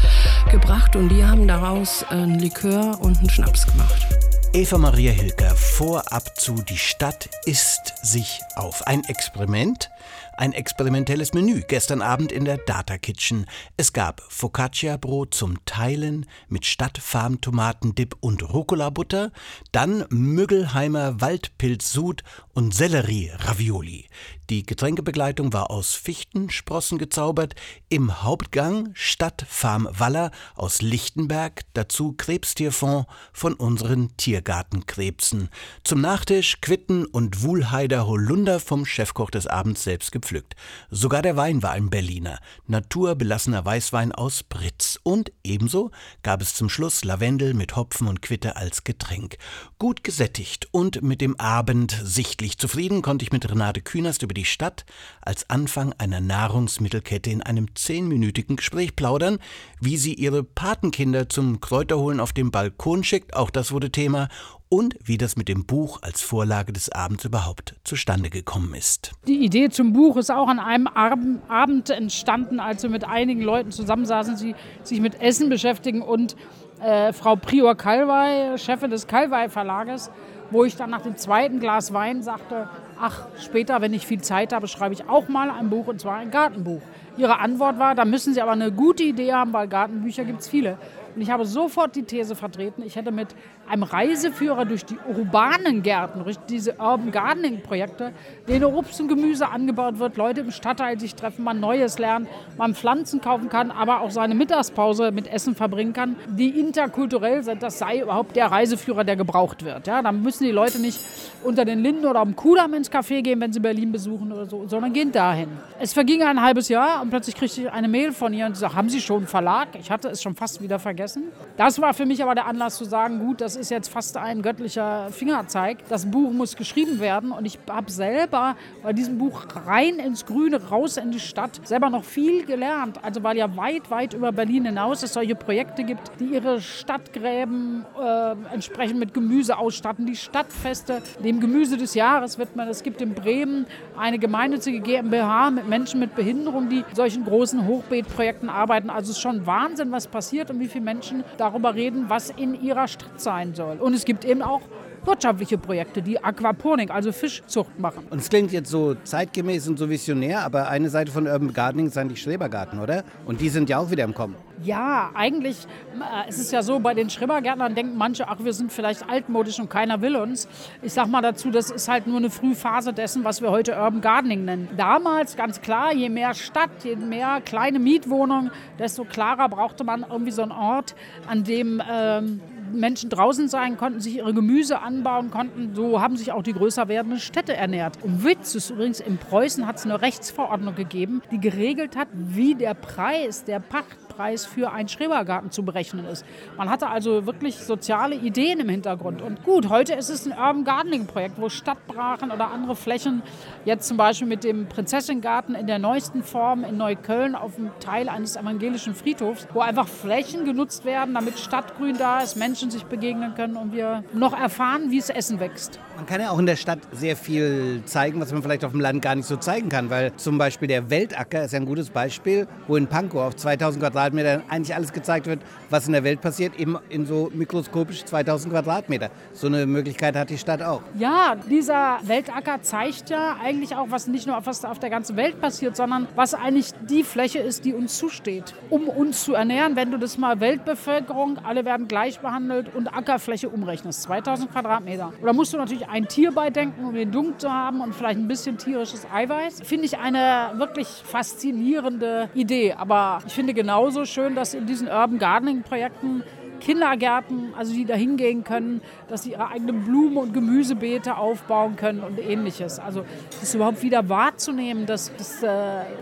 gebracht 0.50 0.96
und 0.96 1.08
die 1.08 1.24
haben 1.24 1.48
daraus 1.48 2.04
einen 2.10 2.38
Likör 2.38 2.98
und 3.00 3.16
einen 3.18 3.30
Schnaps 3.30 3.66
gemacht. 3.66 4.29
Eva 4.52 4.78
Maria 4.78 5.12
Hilker, 5.12 5.54
vorab 5.54 6.36
zu 6.36 6.56
Die 6.56 6.76
Stadt 6.76 7.30
isst 7.46 7.94
sich 8.02 8.40
auf. 8.56 8.84
Ein 8.84 9.04
Experiment, 9.04 9.90
Ein 10.36 10.54
experimentelles 10.54 11.34
Menü 11.34 11.62
gestern 11.68 12.02
Abend 12.02 12.32
in 12.32 12.44
der 12.44 12.56
Data 12.56 12.98
Kitchen. 12.98 13.46
Es 13.76 13.92
gab 13.92 14.22
Focaccia-Brot 14.28 15.34
zum 15.34 15.64
Teilen 15.66 16.26
mit 16.48 16.66
Stadtfarm-Tomatendip 16.66 18.16
und 18.18 18.52
Rucola-Butter, 18.52 19.30
dann 19.70 20.04
Müggelheimer 20.08 21.20
Waldpilzsud 21.20 22.24
und 22.52 22.74
Sellerie-Ravioli. 22.74 24.08
Die 24.50 24.66
Getränkebegleitung 24.66 25.52
war 25.52 25.70
aus 25.70 25.94
Fichtensprossen 25.94 26.98
gezaubert. 26.98 27.54
Im 27.88 28.24
Hauptgang 28.24 28.90
Stadtfarm 28.94 29.88
Waller 29.92 30.32
aus 30.56 30.82
Lichtenberg, 30.82 31.62
dazu 31.72 32.14
Krebstierfond 32.14 33.06
von 33.32 33.54
unseren 33.54 34.16
Tiergartenkrebsen. 34.16 35.50
Zum 35.84 36.00
Nachtisch 36.00 36.60
Quitten 36.60 37.06
und 37.06 37.44
Wuhlheider 37.44 38.08
Holunder 38.08 38.58
vom 38.58 38.84
Chefkoch 38.84 39.30
des 39.30 39.46
Abends 39.46 39.84
selbst 39.84 40.10
gepflückt. 40.10 40.56
Sogar 40.90 41.22
der 41.22 41.36
Wein 41.36 41.62
war 41.62 41.70
ein 41.70 41.88
Berliner, 41.88 42.40
naturbelassener 42.66 43.64
Weißwein 43.64 44.10
aus 44.10 44.42
Britz. 44.42 44.98
Und 45.04 45.30
ebenso 45.44 45.92
gab 46.24 46.42
es 46.42 46.54
zum 46.54 46.68
Schluss 46.68 47.04
Lavendel 47.04 47.54
mit 47.54 47.76
Hopfen 47.76 48.08
und 48.08 48.20
Quitte 48.20 48.56
als 48.56 48.82
Getränk. 48.82 49.38
Gut 49.78 50.02
gesättigt 50.02 50.66
und 50.72 51.02
mit 51.02 51.20
dem 51.20 51.38
Abend 51.38 51.96
sichtlich 52.02 52.58
zufrieden 52.58 53.00
konnte 53.00 53.24
ich 53.24 53.30
mit 53.30 53.48
Renate 53.48 53.80
Künast 53.80 54.24
über 54.24 54.34
die 54.34 54.39
Stadt 54.44 54.84
als 55.22 55.48
Anfang 55.48 55.92
einer 55.98 56.20
Nahrungsmittelkette 56.20 57.30
in 57.30 57.42
einem 57.42 57.74
zehnminütigen 57.74 58.56
Gespräch 58.56 58.96
plaudern, 58.96 59.38
wie 59.80 59.96
sie 59.96 60.14
ihre 60.14 60.42
Patenkinder 60.42 61.28
zum 61.28 61.60
Kräuterholen 61.60 62.20
auf 62.20 62.32
dem 62.32 62.50
Balkon 62.50 63.04
schickt, 63.04 63.34
auch 63.34 63.50
das 63.50 63.72
wurde 63.72 63.90
Thema, 63.90 64.28
und 64.70 64.96
wie 65.02 65.18
das 65.18 65.36
mit 65.36 65.48
dem 65.48 65.66
Buch 65.66 65.98
als 66.02 66.22
Vorlage 66.22 66.72
des 66.72 66.90
Abends 66.90 67.24
überhaupt 67.24 67.74
zustande 67.82 68.30
gekommen 68.30 68.72
ist. 68.74 69.12
Die 69.26 69.44
Idee 69.44 69.68
zum 69.68 69.92
Buch 69.92 70.16
ist 70.16 70.30
auch 70.30 70.48
an 70.48 70.60
einem 70.60 70.86
Abend 70.86 71.90
entstanden, 71.90 72.60
als 72.60 72.84
wir 72.84 72.90
mit 72.90 73.04
einigen 73.04 73.42
Leuten 73.42 73.72
zusammensaßen, 73.72 74.36
die 74.36 74.54
sich 74.84 75.00
mit 75.00 75.20
Essen 75.20 75.48
beschäftigen 75.48 76.02
und 76.02 76.36
äh, 76.80 77.12
Frau 77.12 77.34
Prior 77.36 77.74
Kalwey, 77.74 78.56
Chefin 78.58 78.90
des 78.90 79.08
Kalwey 79.08 79.48
Verlages, 79.50 80.10
wo 80.50 80.64
ich 80.64 80.76
dann 80.76 80.90
nach 80.90 81.02
dem 81.02 81.16
zweiten 81.16 81.60
Glas 81.60 81.92
Wein 81.92 82.22
sagte, 82.22 82.68
ach, 83.00 83.26
später, 83.38 83.80
wenn 83.80 83.94
ich 83.94 84.06
viel 84.06 84.20
Zeit 84.20 84.52
habe, 84.52 84.68
schreibe 84.68 84.94
ich 84.94 85.08
auch 85.08 85.28
mal 85.28 85.50
ein 85.50 85.70
Buch 85.70 85.86
und 85.86 86.00
zwar 86.00 86.16
ein 86.16 86.30
Gartenbuch. 86.30 86.82
Ihre 87.16 87.38
Antwort 87.38 87.78
war, 87.78 87.94
da 87.94 88.04
müssen 88.04 88.34
Sie 88.34 88.42
aber 88.42 88.52
eine 88.52 88.72
gute 88.72 89.02
Idee 89.02 89.32
haben, 89.32 89.52
weil 89.52 89.68
Gartenbücher 89.68 90.24
gibt 90.24 90.40
es 90.40 90.48
viele. 90.48 90.78
Und 91.14 91.22
ich 91.22 91.30
habe 91.30 91.44
sofort 91.44 91.96
die 91.96 92.04
These 92.04 92.34
vertreten, 92.36 92.82
ich 92.84 92.96
hätte 92.96 93.10
mit 93.10 93.28
einem 93.68 93.84
Reiseführer 93.84 94.64
durch 94.64 94.84
die 94.84 94.98
urbanen 95.08 95.82
Gärten, 95.82 96.24
durch 96.24 96.36
diese 96.48 96.72
Urban 96.72 97.12
Gardening 97.12 97.62
Projekte, 97.62 98.12
denen 98.48 98.64
Obst 98.64 99.00
und 99.00 99.08
Gemüse 99.08 99.48
angebaut 99.48 99.98
wird, 99.98 100.16
Leute 100.16 100.40
im 100.40 100.50
Stadtteil 100.50 100.98
sich 100.98 101.14
treffen, 101.14 101.44
man 101.44 101.60
Neues 101.60 101.98
lernt, 101.98 102.28
man 102.58 102.74
Pflanzen 102.74 103.20
kaufen 103.20 103.48
kann, 103.48 103.70
aber 103.70 104.00
auch 104.00 104.10
seine 104.10 104.34
Mittagspause 104.34 105.12
mit 105.12 105.26
Essen 105.28 105.54
verbringen 105.54 105.92
kann, 105.92 106.16
die 106.28 106.58
interkulturell 106.58 107.42
sind, 107.42 107.62
das 107.62 107.78
sei 107.78 108.00
überhaupt 108.00 108.34
der 108.34 108.46
Reiseführer, 108.46 109.04
der 109.04 109.16
gebraucht 109.16 109.64
wird. 109.64 109.86
Ja, 109.86 110.02
dann 110.02 110.22
müssen 110.22 110.44
die 110.44 110.50
Leute 110.50 110.80
nicht 110.80 111.00
unter 111.44 111.64
den 111.64 111.80
Linden 111.80 112.06
oder 112.06 112.20
am 112.20 112.34
Kudamm 112.34 112.74
ins 112.74 112.90
Café 112.90 113.22
gehen, 113.22 113.40
wenn 113.40 113.52
sie 113.52 113.60
Berlin 113.60 113.92
besuchen 113.92 114.32
oder 114.32 114.46
so, 114.46 114.66
sondern 114.66 114.92
gehen 114.92 115.12
dahin. 115.12 115.48
Es 115.78 115.92
verging 115.92 116.22
ein 116.22 116.42
halbes 116.42 116.68
Jahr 116.68 117.02
und 117.02 117.10
plötzlich 117.10 117.34
kriegte 117.36 117.60
ich 117.60 117.70
eine 117.70 117.88
Mail 117.88 118.12
von 118.12 118.34
ihr 118.34 118.46
und 118.46 118.54
sie 118.54 118.60
sagte, 118.60 118.76
haben 118.76 118.88
Sie 118.88 119.00
schon 119.00 119.18
einen 119.18 119.26
Verlag? 119.26 119.68
Ich 119.78 119.90
hatte 119.90 120.08
es 120.08 120.22
schon 120.22 120.34
fast 120.34 120.60
wieder 120.60 120.78
vergessen. 120.78 121.24
Das 121.56 121.80
war 121.80 121.94
für 121.94 122.06
mich 122.06 122.22
aber 122.22 122.34
der 122.34 122.46
Anlass 122.46 122.76
zu 122.76 122.84
sagen, 122.84 123.18
gut, 123.20 123.40
das 123.40 123.56
ist 123.60 123.70
jetzt 123.70 123.88
fast 123.88 124.16
ein 124.16 124.42
göttlicher 124.42 125.08
Fingerzeig. 125.10 125.78
Das 125.88 126.10
Buch 126.10 126.32
muss 126.32 126.56
geschrieben 126.56 126.98
werden 126.98 127.30
und 127.30 127.44
ich 127.44 127.58
habe 127.68 127.90
selber 127.90 128.56
bei 128.82 128.92
diesem 128.92 129.18
Buch 129.18 129.44
rein 129.66 129.98
ins 129.98 130.24
Grüne, 130.26 130.60
raus 130.70 130.96
in 130.96 131.12
die 131.12 131.20
Stadt, 131.20 131.60
selber 131.64 131.90
noch 131.90 132.04
viel 132.04 132.44
gelernt. 132.46 132.98
Also 133.04 133.22
weil 133.22 133.36
ja 133.36 133.56
weit, 133.56 133.90
weit 133.90 134.14
über 134.14 134.32
Berlin 134.32 134.64
hinaus 134.64 135.02
es 135.02 135.12
solche 135.12 135.34
Projekte 135.34 135.84
gibt, 135.84 136.10
die 136.18 136.24
ihre 136.24 136.60
Stadtgräben 136.60 137.84
äh, 138.00 138.34
entsprechend 138.52 138.98
mit 138.98 139.12
Gemüse 139.14 139.58
ausstatten, 139.58 140.06
die 140.06 140.16
Stadtfeste 140.16 141.02
dem 141.22 141.40
Gemüse 141.40 141.76
des 141.76 141.94
Jahres 141.94 142.38
widmen. 142.38 142.68
Es 142.68 142.82
gibt 142.82 143.02
in 143.02 143.14
Bremen 143.14 143.66
eine 143.96 144.18
gemeinnützige 144.18 144.80
GmbH 144.80 145.50
mit 145.50 145.68
Menschen 145.68 146.00
mit 146.00 146.14
Behinderung, 146.14 146.70
die 146.70 146.84
solchen 146.94 147.24
großen 147.24 147.66
Hochbeetprojekten 147.66 148.48
arbeiten. 148.48 148.88
Also 148.88 149.10
es 149.10 149.16
ist 149.16 149.22
schon 149.22 149.46
Wahnsinn, 149.46 149.92
was 149.92 150.06
passiert 150.06 150.50
und 150.50 150.60
wie 150.60 150.68
viele 150.68 150.84
Menschen 150.84 151.24
darüber 151.36 151.74
reden, 151.74 152.06
was 152.08 152.30
in 152.30 152.60
ihrer 152.60 152.88
Stadt 152.88 153.20
sein 153.40 153.54
soll. 153.54 153.76
Und 153.78 153.94
es 153.94 154.04
gibt 154.04 154.24
eben 154.24 154.42
auch 154.42 154.62
wirtschaftliche 155.04 155.56
Projekte, 155.56 156.02
die 156.02 156.22
Aquaponik, 156.22 156.90
also 156.90 157.10
Fischzucht 157.10 157.78
machen. 157.78 158.06
Und 158.10 158.20
es 158.20 158.28
klingt 158.28 158.52
jetzt 158.52 158.70
so 158.70 158.94
zeitgemäß 158.94 159.66
und 159.66 159.78
so 159.78 159.88
visionär, 159.88 160.44
aber 160.44 160.68
eine 160.68 160.90
Seite 160.90 161.10
von 161.10 161.26
Urban 161.26 161.54
Gardening 161.54 161.86
ist 161.86 161.96
eigentlich 161.96 162.20
Schrebergarten, 162.20 162.78
oder? 162.80 163.04
Und 163.24 163.40
die 163.40 163.48
sind 163.48 163.70
ja 163.70 163.78
auch 163.78 163.90
wieder 163.90 164.04
im 164.04 164.12
Kommen. 164.12 164.36
Ja, 164.62 165.10
eigentlich 165.14 165.56
äh, 165.94 166.28
ist 166.28 166.38
es 166.38 166.50
ja 166.50 166.62
so, 166.62 166.80
bei 166.80 166.92
den 166.92 167.08
Schrebergärtnern 167.08 167.74
denken 167.74 167.96
manche, 167.96 168.28
ach, 168.28 168.44
wir 168.44 168.52
sind 168.52 168.70
vielleicht 168.70 169.08
altmodisch 169.08 169.58
und 169.58 169.70
keiner 169.70 170.02
will 170.02 170.16
uns. 170.16 170.48
Ich 170.82 170.92
sag 170.92 171.06
mal 171.06 171.22
dazu, 171.22 171.50
das 171.50 171.70
ist 171.70 171.88
halt 171.88 172.06
nur 172.06 172.18
eine 172.18 172.28
Frühphase 172.28 172.92
dessen, 172.92 173.24
was 173.24 173.40
wir 173.40 173.50
heute 173.50 173.72
Urban 173.72 174.02
Gardening 174.02 174.44
nennen. 174.44 174.68
Damals, 174.76 175.34
ganz 175.34 175.62
klar, 175.62 175.94
je 175.94 176.10
mehr 176.10 176.34
Stadt, 176.34 176.84
je 176.84 176.96
mehr 176.96 177.40
kleine 177.42 177.78
Mietwohnungen, 177.78 178.50
desto 178.78 179.04
klarer 179.04 179.48
brauchte 179.48 179.82
man 179.82 180.04
irgendwie 180.10 180.32
so 180.32 180.42
einen 180.42 180.52
Ort, 180.52 180.94
an 181.26 181.42
dem 181.44 181.82
ähm, 181.90 182.42
Menschen 182.72 183.10
draußen 183.10 183.48
sein 183.48 183.76
konnten, 183.76 184.00
sich 184.00 184.16
ihre 184.16 184.34
Gemüse 184.34 184.80
anbauen 184.80 185.30
konnten. 185.30 185.74
So 185.74 186.00
haben 186.00 186.16
sich 186.16 186.32
auch 186.32 186.42
die 186.42 186.52
größer 186.52 186.88
werdenden 186.88 187.20
Städte 187.20 187.56
ernährt. 187.56 188.02
Und 188.02 188.24
Witz 188.24 188.54
ist 188.54 188.70
übrigens, 188.70 189.00
in 189.00 189.18
Preußen 189.18 189.66
hat 189.66 189.76
es 189.76 189.84
eine 189.84 190.00
Rechtsverordnung 190.00 190.74
gegeben, 190.74 191.22
die 191.30 191.40
geregelt 191.40 191.96
hat, 191.96 192.08
wie 192.12 192.54
der 192.54 192.74
Preis 192.74 193.44
der 193.44 193.60
Pacht 193.60 194.09
Preis 194.20 194.44
für 194.44 194.70
einen 194.70 194.86
Schrebergarten 194.86 195.50
zu 195.50 195.62
berechnen 195.62 196.04
ist. 196.04 196.26
Man 196.58 196.68
hatte 196.68 196.88
also 196.88 197.24
wirklich 197.24 197.56
soziale 197.56 198.14
Ideen 198.14 198.60
im 198.60 198.68
Hintergrund. 198.68 199.22
Und 199.22 199.44
gut, 199.44 199.70
heute 199.70 199.94
ist 199.94 200.10
es 200.10 200.26
ein 200.26 200.32
Urban 200.32 200.64
Gardening 200.64 201.06
Projekt, 201.06 201.40
wo 201.40 201.48
Stadtbrachen 201.48 202.30
oder 202.30 202.50
andere 202.50 202.76
Flächen, 202.76 203.22
jetzt 203.64 203.88
zum 203.88 203.96
Beispiel 203.96 204.28
mit 204.28 204.44
dem 204.44 204.66
Prinzessingarten 204.66 205.54
in 205.54 205.66
der 205.66 205.78
neuesten 205.78 206.22
Form 206.22 206.64
in 206.64 206.76
Neukölln 206.76 207.34
auf 207.34 207.54
dem 207.54 207.70
Teil 207.80 208.10
eines 208.10 208.36
evangelischen 208.36 208.94
Friedhofs, 208.94 209.48
wo 209.54 209.60
einfach 209.60 209.88
Flächen 209.88 210.44
genutzt 210.44 210.84
werden, 210.84 211.14
damit 211.14 211.38
Stadtgrün 211.38 211.96
da 211.96 212.20
ist, 212.20 212.36
Menschen 212.36 212.70
sich 212.70 212.84
begegnen 212.84 213.34
können 213.34 213.56
und 213.56 213.72
wir 213.72 214.04
noch 214.12 214.38
erfahren, 214.38 214.90
wie 214.90 214.98
es 214.98 215.08
Essen 215.08 215.40
wächst. 215.40 215.80
Man 215.96 216.04
kann 216.04 216.20
ja 216.20 216.30
auch 216.30 216.38
in 216.38 216.46
der 216.46 216.56
Stadt 216.56 216.80
sehr 216.92 217.16
viel 217.16 217.82
zeigen, 217.86 218.20
was 218.20 218.32
man 218.32 218.42
vielleicht 218.42 218.66
auf 218.66 218.72
dem 218.72 218.80
Land 218.80 219.00
gar 219.00 219.14
nicht 219.14 219.26
so 219.26 219.36
zeigen 219.38 219.70
kann, 219.70 219.88
weil 219.88 220.14
zum 220.16 220.36
Beispiel 220.36 220.68
der 220.68 220.90
Weltacker 220.90 221.44
ist 221.44 221.52
ja 221.52 221.58
ein 221.58 221.66
gutes 221.66 221.88
Beispiel, 221.88 222.46
wo 222.68 222.76
in 222.76 222.86
Pankow 222.86 223.22
auf 223.22 223.36
2000 223.36 223.82
Quadratmeter 223.82 224.09
Quadratmeter 224.10 224.42
eigentlich 224.48 224.74
alles 224.74 224.92
gezeigt 224.92 225.26
wird, 225.26 225.40
was 225.70 225.86
in 225.86 225.92
der 225.92 226.04
Welt 226.04 226.20
passiert, 226.20 226.58
eben 226.58 226.76
in 226.88 227.06
so 227.06 227.30
mikroskopisch 227.32 228.04
2000 228.04 228.52
Quadratmeter. 228.52 229.10
So 229.32 229.46
eine 229.46 229.66
Möglichkeit 229.66 230.16
hat 230.16 230.30
die 230.30 230.38
Stadt 230.38 230.62
auch. 230.62 230.82
Ja, 230.98 231.36
dieser 231.48 231.98
Weltacker 232.02 232.62
zeigt 232.62 233.10
ja 233.10 233.36
eigentlich 233.42 233.76
auch, 233.76 233.86
was 233.90 234.06
nicht 234.06 234.26
nur 234.26 234.40
was 234.44 234.64
auf 234.64 234.78
der 234.78 234.90
ganzen 234.90 235.16
Welt 235.16 235.40
passiert, 235.40 235.76
sondern 235.76 236.08
was 236.16 236.34
eigentlich 236.34 236.72
die 236.88 237.04
Fläche 237.04 237.38
ist, 237.38 237.64
die 237.64 237.74
uns 237.74 237.98
zusteht, 237.98 238.54
um 238.68 238.88
uns 238.88 239.24
zu 239.24 239.34
ernähren. 239.34 239.76
Wenn 239.76 239.90
du 239.90 239.98
das 239.98 240.18
mal 240.18 240.40
Weltbevölkerung, 240.40 241.38
alle 241.44 241.64
werden 241.64 241.88
gleich 241.88 242.20
behandelt 242.20 242.74
und 242.74 242.88
Ackerfläche 242.88 243.48
umrechnest, 243.48 244.02
2000 244.02 244.50
Quadratmeter. 244.50 245.12
Oder 245.22 245.32
musst 245.32 245.52
du 245.52 245.58
natürlich 245.58 245.88
ein 245.88 246.08
Tier 246.08 246.32
beidenken, 246.32 246.84
um 246.84 246.94
den 246.94 247.12
Dunk 247.12 247.40
zu 247.40 247.52
haben 247.52 247.80
und 247.80 247.94
vielleicht 247.94 248.18
ein 248.18 248.28
bisschen 248.28 248.58
tierisches 248.58 249.06
Eiweiß. 249.12 249.60
Finde 249.62 249.86
ich 249.86 249.98
eine 249.98 250.52
wirklich 250.56 250.88
faszinierende 250.88 252.30
Idee. 252.34 252.74
Aber 252.74 253.20
ich 253.26 253.32
finde 253.32 253.54
genauso 253.54 253.99
so 254.00 254.06
schön, 254.06 254.34
dass 254.34 254.54
in 254.54 254.66
diesen 254.66 254.88
Urban 254.88 255.18
Gardening 255.18 255.62
Projekten 255.62 256.22
Kindergärten, 256.60 257.54
also 257.56 257.72
die 257.72 257.84
da 257.84 257.94
hingehen 257.94 258.44
können, 258.44 258.80
dass 259.08 259.24
sie 259.24 259.32
ihre 259.32 259.48
eigenen 259.48 259.84
Blumen- 259.84 260.16
und 260.18 260.32
Gemüsebeete 260.32 261.16
aufbauen 261.16 261.76
können 261.76 262.00
und 262.00 262.18
ähnliches. 262.18 262.78
Also 262.78 263.04
das 263.40 263.54
überhaupt 263.54 263.82
wieder 263.82 264.08
wahrzunehmen, 264.08 264.86
dass 264.86 265.12
das 265.16 265.42
äh, 265.42 265.48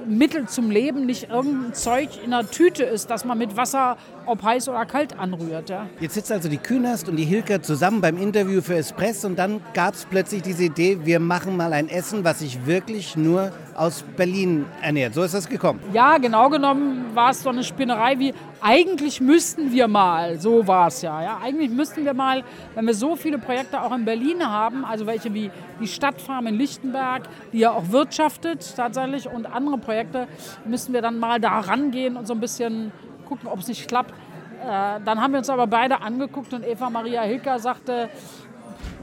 Mittel 0.06 0.46
zum 0.46 0.70
Leben 0.70 1.06
nicht 1.06 1.30
irgendein 1.30 1.74
Zeug 1.74 2.10
in 2.24 2.32
einer 2.32 2.48
Tüte 2.48 2.84
ist, 2.84 3.10
dass 3.10 3.24
man 3.24 3.38
mit 3.38 3.56
Wasser, 3.56 3.96
ob 4.26 4.42
heiß 4.42 4.68
oder 4.68 4.84
kalt, 4.84 5.18
anrührt. 5.18 5.70
Ja. 5.70 5.86
Jetzt 6.00 6.14
sitzt 6.14 6.32
also 6.32 6.48
die 6.48 6.58
Künast 6.58 7.08
und 7.08 7.16
die 7.16 7.24
Hilke 7.24 7.60
zusammen 7.62 8.00
beim 8.00 8.18
Interview 8.18 8.60
für 8.60 8.76
Espresso 8.76 9.28
und 9.28 9.38
dann 9.38 9.60
gab 9.74 9.94
es 9.94 10.04
plötzlich 10.04 10.42
diese 10.42 10.64
Idee, 10.64 10.98
wir 11.04 11.20
machen 11.20 11.56
mal 11.56 11.72
ein 11.72 11.88
Essen, 11.88 12.24
was 12.24 12.40
sich 12.40 12.66
wirklich 12.66 13.16
nur 13.16 13.52
aus 13.74 14.04
Berlin 14.16 14.66
ernährt. 14.82 15.14
So 15.14 15.22
ist 15.22 15.34
das 15.34 15.48
gekommen. 15.48 15.80
Ja, 15.92 16.18
genau 16.18 16.50
genommen 16.50 17.06
war 17.14 17.30
es 17.30 17.42
so 17.42 17.48
eine 17.50 17.62
Spinnerei 17.62 18.18
wie, 18.18 18.34
eigentlich 18.60 19.20
müssten 19.20 19.72
wir 19.72 19.88
mal, 19.88 20.38
so 20.40 20.66
war 20.66 20.88
es 20.88 21.02
ja, 21.02 21.22
ja. 21.22 21.38
Eigentlich 21.42 21.70
müssten 21.70 22.04
wir 22.04 22.14
mal, 22.14 22.42
wenn 22.74 22.86
wir 22.86 22.94
so 22.94 23.16
viele 23.16 23.38
Projekte 23.38 23.80
auch 23.80 23.92
in 23.92 24.04
Berlin 24.04 24.46
haben, 24.46 24.84
also 24.84 25.06
welche 25.06 25.32
wie 25.34 25.50
die 25.80 25.86
Stadtfarm 25.86 26.46
in 26.46 26.54
Lichtenberg, 26.54 27.22
die 27.52 27.60
ja 27.60 27.70
auch 27.72 27.90
wirtschaftet 27.90 28.74
tatsächlich 28.76 29.28
und 29.28 29.46
andere 29.46 29.78
Projekte, 29.78 30.26
müssten 30.64 30.92
wir 30.92 31.02
dann 31.02 31.18
mal 31.18 31.40
da 31.40 31.60
rangehen 31.60 32.16
und 32.16 32.26
so 32.26 32.34
ein 32.34 32.40
bisschen 32.40 32.92
gucken, 33.28 33.48
ob 33.48 33.60
es 33.60 33.68
nicht 33.68 33.86
klappt. 33.86 34.10
Äh, 34.10 35.00
dann 35.04 35.20
haben 35.20 35.32
wir 35.32 35.38
uns 35.38 35.50
aber 35.50 35.66
beide 35.66 36.00
angeguckt 36.00 36.52
und 36.52 36.66
Eva 36.66 36.90
Maria 36.90 37.22
Hilker 37.22 37.58
sagte, 37.58 38.08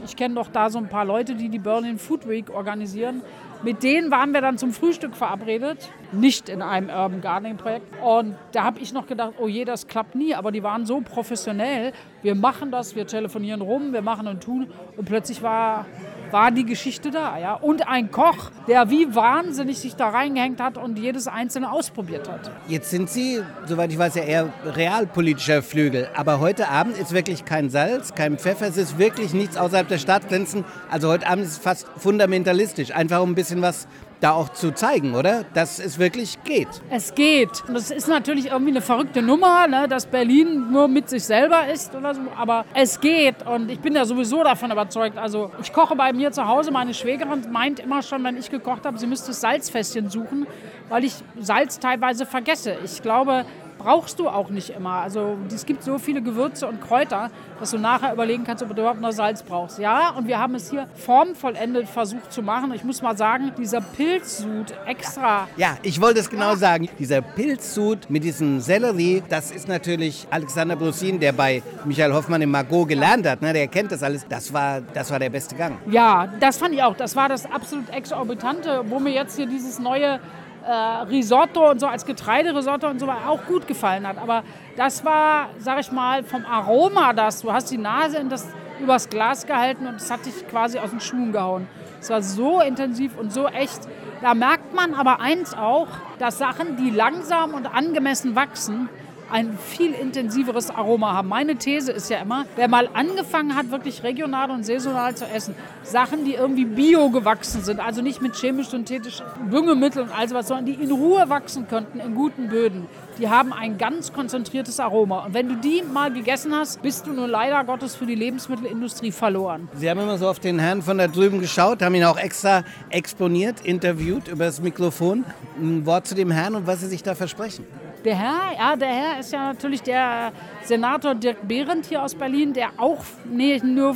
ich 0.06 0.16
kenne 0.16 0.36
doch 0.36 0.50
da 0.50 0.70
so 0.70 0.78
ein 0.78 0.90
paar 0.90 1.06
Leute, 1.06 1.36
die 1.36 1.50
die 1.50 1.60
Berlin 1.60 1.98
Food 1.98 2.28
Week 2.28 2.50
organisieren 2.50 3.22
Mit 3.66 3.82
denen 3.82 4.12
waren 4.12 4.32
wir 4.32 4.42
dann 4.42 4.60
zum 4.60 4.74
Frühstück 4.74 5.16
verabredet, 5.16 5.90
nicht 6.12 6.50
in 6.50 6.62
einem 6.62 6.90
Urban 6.90 7.20
Gardening 7.20 7.58
Projekt. 7.58 7.88
Und 8.00 8.36
da 8.52 8.64
habe 8.64 8.80
ich 8.80 8.94
noch 8.94 9.08
gedacht, 9.08 9.34
oh 9.40 9.48
je, 9.48 9.66
das 9.66 9.88
klappt 9.88 10.14
nie. 10.14 10.36
Aber 10.36 10.52
die 10.52 10.62
waren 10.62 10.86
so 10.86 11.02
professionell. 11.02 11.92
Wir 12.22 12.36
machen 12.36 12.70
das, 12.70 12.96
wir 12.96 13.08
telefonieren 13.08 13.62
rum, 13.62 13.92
wir 13.92 14.04
machen 14.04 14.28
und 14.28 14.44
tun. 14.44 14.68
Und 14.98 15.06
plötzlich 15.06 15.42
war 15.42 15.88
war 16.36 16.52
die 16.52 16.66
Geschichte 16.66 17.12
da. 17.12 17.38
Ja? 17.38 17.54
Und 17.54 17.88
ein 17.88 18.12
Koch, 18.12 18.52
der 18.68 18.90
wie 18.90 19.16
wahnsinnig 19.16 19.80
sich 19.80 19.96
da 19.96 20.10
reingehängt 20.10 20.60
hat 20.60 20.78
und 20.78 21.00
jedes 21.00 21.30
einzelne 21.30 21.72
ausprobiert 21.72 22.30
hat. 22.30 22.52
Jetzt 22.68 22.90
sind 22.90 23.10
Sie, 23.10 23.42
soweit 23.66 23.90
ich 23.90 23.98
weiß, 23.98 24.16
ja 24.16 24.24
eher 24.24 24.54
realpolitischer 24.66 25.64
Flügel. 25.64 26.10
Aber 26.14 26.42
heute 26.42 26.68
Abend 26.68 26.98
ist 26.98 27.14
wirklich 27.14 27.46
kein 27.46 27.70
Salz, 27.70 28.16
kein 28.16 28.38
Pfeffer, 28.38 28.68
es 28.68 28.76
ist 28.76 29.00
wirklich 29.00 29.34
nichts 29.34 29.56
außerhalb 29.56 29.88
der 29.88 29.98
Stadtgrenzen. 29.98 30.66
Also 30.92 31.08
heute 31.08 31.26
Abend 31.26 31.46
ist 31.46 31.52
es 31.52 31.58
fast 31.58 31.88
fundamentalistisch, 31.96 32.94
einfach 32.94 33.22
um 33.22 33.32
ein 33.32 33.36
bisschen 33.36 33.62
was 33.62 33.88
da 34.26 34.32
auch 34.32 34.50
zu 34.50 34.74
zeigen, 34.74 35.14
oder? 35.14 35.46
Dass 35.54 35.78
es 35.78 36.00
wirklich 36.00 36.44
geht. 36.44 36.68
Es 36.90 37.14
geht. 37.14 37.64
Es 37.74 37.92
ist 37.92 38.08
natürlich 38.08 38.48
irgendwie 38.48 38.72
eine 38.72 38.82
verrückte 38.82 39.22
Nummer, 39.22 39.68
ne, 39.68 39.88
dass 39.88 40.08
Berlin 40.08 40.72
nur 40.72 40.88
mit 40.88 41.10
sich 41.10 41.24
selber 41.24 41.68
ist 41.72 41.94
oder 41.94 42.16
so. 42.16 42.22
Aber 42.36 42.66
es 42.74 43.00
geht. 43.00 43.46
Und 43.46 43.70
ich 43.70 43.80
bin 43.80 43.94
ja 43.94 44.04
sowieso 44.04 44.44
davon 44.44 44.72
überzeugt. 44.72 45.18
Also 45.20 45.52
ich 45.62 45.72
koche 45.72 45.96
bei 45.96 46.12
mir 46.12 46.32
zu 46.32 46.48
Hause. 46.48 46.72
Meine 46.72 46.96
Schwägerin 46.96 47.46
meint 47.52 47.80
immer 47.80 48.02
schon, 48.02 48.24
wenn 48.24 48.36
ich 48.38 48.50
gekocht 48.50 48.86
habe, 48.86 48.98
sie 48.98 49.06
müsste 49.06 49.32
Salzfässchen 49.32 50.10
suchen, 50.10 50.48
weil 50.90 51.04
ich 51.04 51.14
Salz 51.40 51.78
teilweise 51.78 52.26
vergesse. 52.26 52.78
Ich 52.84 53.04
glaube, 53.04 53.46
brauchst 53.86 54.20
du 54.20 54.28
auch 54.28 54.50
nicht 54.50 54.72
immer. 54.72 54.96
Also 54.96 55.38
es 55.54 55.64
gibt 55.64 55.84
so 55.84 56.00
viele 56.00 56.24
Gewürze 56.24 56.66
und 56.66 56.82
Kräuter, 56.82 57.30
dass 57.60 57.70
du 57.70 57.78
nachher 57.78 58.12
überlegen 58.14 58.44
kannst, 58.44 58.64
ob 58.64 58.70
du 58.70 58.82
überhaupt 58.82 59.00
noch 59.00 59.12
Salz 59.12 59.44
brauchst. 59.44 59.78
Ja, 59.78 60.10
und 60.18 60.28
wir 60.28 60.40
haben 60.40 60.56
es 60.56 60.72
hier 60.72 60.88
formvollendet 60.96 61.88
versucht 61.88 62.34
zu 62.34 62.42
machen. 62.42 62.74
Ich 62.74 62.84
muss 62.84 63.04
mal 63.04 63.16
sagen, 63.16 63.52
dieser 63.60 63.82
Pilzsud 63.82 64.74
extra. 64.88 65.48
Ja, 65.56 65.78
ich 65.84 66.02
wollte 66.02 66.20
es 66.20 66.32
genau 66.32 66.56
sagen. 66.56 66.90
Dieser 66.98 67.22
Pilzsud 67.22 68.10
mit 68.10 68.24
diesem 68.24 68.60
Sellerie, 68.60 69.22
das 69.30 69.52
ist 69.52 69.68
natürlich 69.68 70.26
Alexander 70.32 70.76
Brusin, 70.76 71.20
der 71.20 71.34
bei 71.34 71.62
Michael 71.86 72.14
Hoffmann 72.14 72.42
im 72.42 72.50
Margot 72.50 72.88
gelernt 72.88 73.28
hat. 73.28 73.44
Ne? 73.44 73.54
Der 73.54 73.68
kennt 73.68 73.92
das 73.92 74.02
alles. 74.02 74.26
Das 74.28 74.52
war, 74.52 74.82
das 74.82 75.12
war 75.12 75.20
der 75.20 75.30
beste 75.30 75.56
Gang. 75.56 75.78
Ja, 75.92 76.28
das 76.40 76.58
fand 76.58 76.74
ich 76.74 76.82
auch. 76.82 76.96
Das 76.96 77.16
war 77.16 77.30
das 77.30 77.46
absolut 77.46 77.88
exorbitante, 77.92 78.84
wo 78.88 79.00
mir 79.00 79.14
jetzt 79.14 79.36
hier 79.36 79.46
dieses 79.46 79.78
neue 79.78 80.20
äh, 80.66 80.72
Risotto 81.10 81.72
und 81.72 81.80
so 81.80 81.88
als 81.88 82.06
Getreiderisotto 82.06 82.88
und 82.88 83.00
so 83.00 83.10
auch 83.10 83.46
gut 83.46 83.68
gefallen 83.68 84.08
hat. 84.08 84.18
Aber 84.18 84.44
das 84.76 85.06
war, 85.06 85.50
sag 85.60 85.80
ich 85.80 85.92
mal, 85.92 86.24
vom 86.24 86.46
Aroma 86.46 87.14
das. 87.14 87.42
Du 87.42 87.52
hast 87.54 87.72
die 87.72 87.78
Nase 87.78 88.18
in 88.18 88.30
das, 88.30 88.48
übers 88.80 89.10
Glas 89.10 89.46
gehalten 89.46 89.88
und 89.88 89.96
es 89.96 90.12
hat 90.12 90.26
dich 90.26 90.48
quasi 90.48 90.80
aus 90.80 90.90
den 90.90 91.00
Schuhen 91.00 91.32
gehauen. 91.32 91.68
Es 92.00 92.10
war 92.10 92.22
so 92.22 92.62
intensiv 92.62 93.18
und 93.18 93.32
so 93.32 93.48
echt. 93.48 93.80
Da 94.22 94.34
merkt 94.34 94.74
man 94.74 94.94
aber 94.94 95.20
eins 95.20 95.54
auch, 95.54 95.88
dass 96.20 96.38
Sachen, 96.38 96.78
die 96.78 96.90
langsam 96.90 97.54
und 97.54 97.68
angemessen 97.68 98.36
wachsen, 98.36 98.90
ein 99.32 99.58
viel 99.58 99.94
intensiveres 99.94 100.70
Aroma 100.70 101.14
haben. 101.14 101.30
Meine 101.30 101.56
These 101.56 101.92
ist 101.92 102.10
ja 102.10 102.20
immer, 102.20 102.46
wer 102.56 102.68
mal 102.68 102.90
angefangen 102.94 103.56
hat, 103.56 103.72
wirklich 103.72 104.04
regional 104.04 104.52
und 104.52 104.66
saisonal 104.66 105.16
zu 105.16 105.26
essen, 105.26 105.56
Sachen, 105.84 106.26
die 106.26 106.34
irgendwie 106.34 106.66
bio 106.66 107.10
gewachsen 107.10 107.64
sind, 107.64 107.80
also 107.80 108.02
nicht 108.02 108.22
mit 108.22 108.36
chemisch-synthetischen 108.36 109.26
Düngemitteln 109.52 110.08
und 110.08 110.18
all 110.18 110.28
sowas, 110.28 110.48
sondern 110.48 110.66
die 110.66 110.74
in 110.74 110.92
Ruhe 110.92 111.30
wachsen 111.30 111.68
könnten 111.68 112.00
in 112.00 112.16
guten 112.16 112.50
Böden, 112.50 112.88
die 113.18 113.30
haben 113.30 113.54
ein 113.54 113.78
ganz 113.78 114.12
konzentriertes 114.12 114.80
Aroma. 114.80 115.26
Und 115.26 115.34
wenn 115.34 115.48
du 115.48 115.56
die 115.56 115.82
mal 115.82 116.12
gegessen 116.12 116.54
hast, 116.54 116.82
bist 116.82 117.08
du 117.08 117.14
nur 117.14 117.28
leider 117.28 117.64
Gottes 117.64 117.96
für 117.96 118.06
die 118.06 118.16
Lebensmittelindustrie 118.16 119.12
verloren. 119.12 119.70
Sie 119.74 119.90
haben 119.90 120.00
immer 120.00 120.18
so 120.18 120.28
auf 120.28 120.40
den 120.40 120.60
Herrn 120.60 120.82
von 120.82 120.98
da 120.98 121.08
drüben 121.08 121.40
geschaut, 121.40 121.82
haben 121.82 121.96
ihn 121.96 122.04
auch 122.04 122.18
extra 122.18 122.64
exponiert, 122.90 123.62
interviewt 123.62 124.28
über 124.28 124.46
das 124.46 124.62
Mikrofon. 124.62 125.24
Ein 125.58 125.86
Wort 125.86 126.08
zu 126.08 126.16
dem 126.16 126.32
Herrn 126.32 126.56
und 126.56 126.68
was 126.68 126.82
Sie 126.82 126.88
sich 126.88 127.04
da 127.04 127.16
versprechen. 127.16 127.66
Der 128.06 128.16
Herr, 128.16 128.56
ja, 128.56 128.76
der 128.76 128.88
Herr 128.88 129.20
ist 129.20 129.34
ja 129.34 129.48
natürlich 129.48 129.82
der 129.82 130.32
Senator 130.62 131.16
Dirk 131.16 131.48
Behrendt 131.48 131.88
hier 131.88 132.04
aus 132.04 132.14
Berlin, 132.14 132.54
der 132.54 132.70
auch 132.78 133.04
nicht 133.26 133.64
nur 133.64 133.96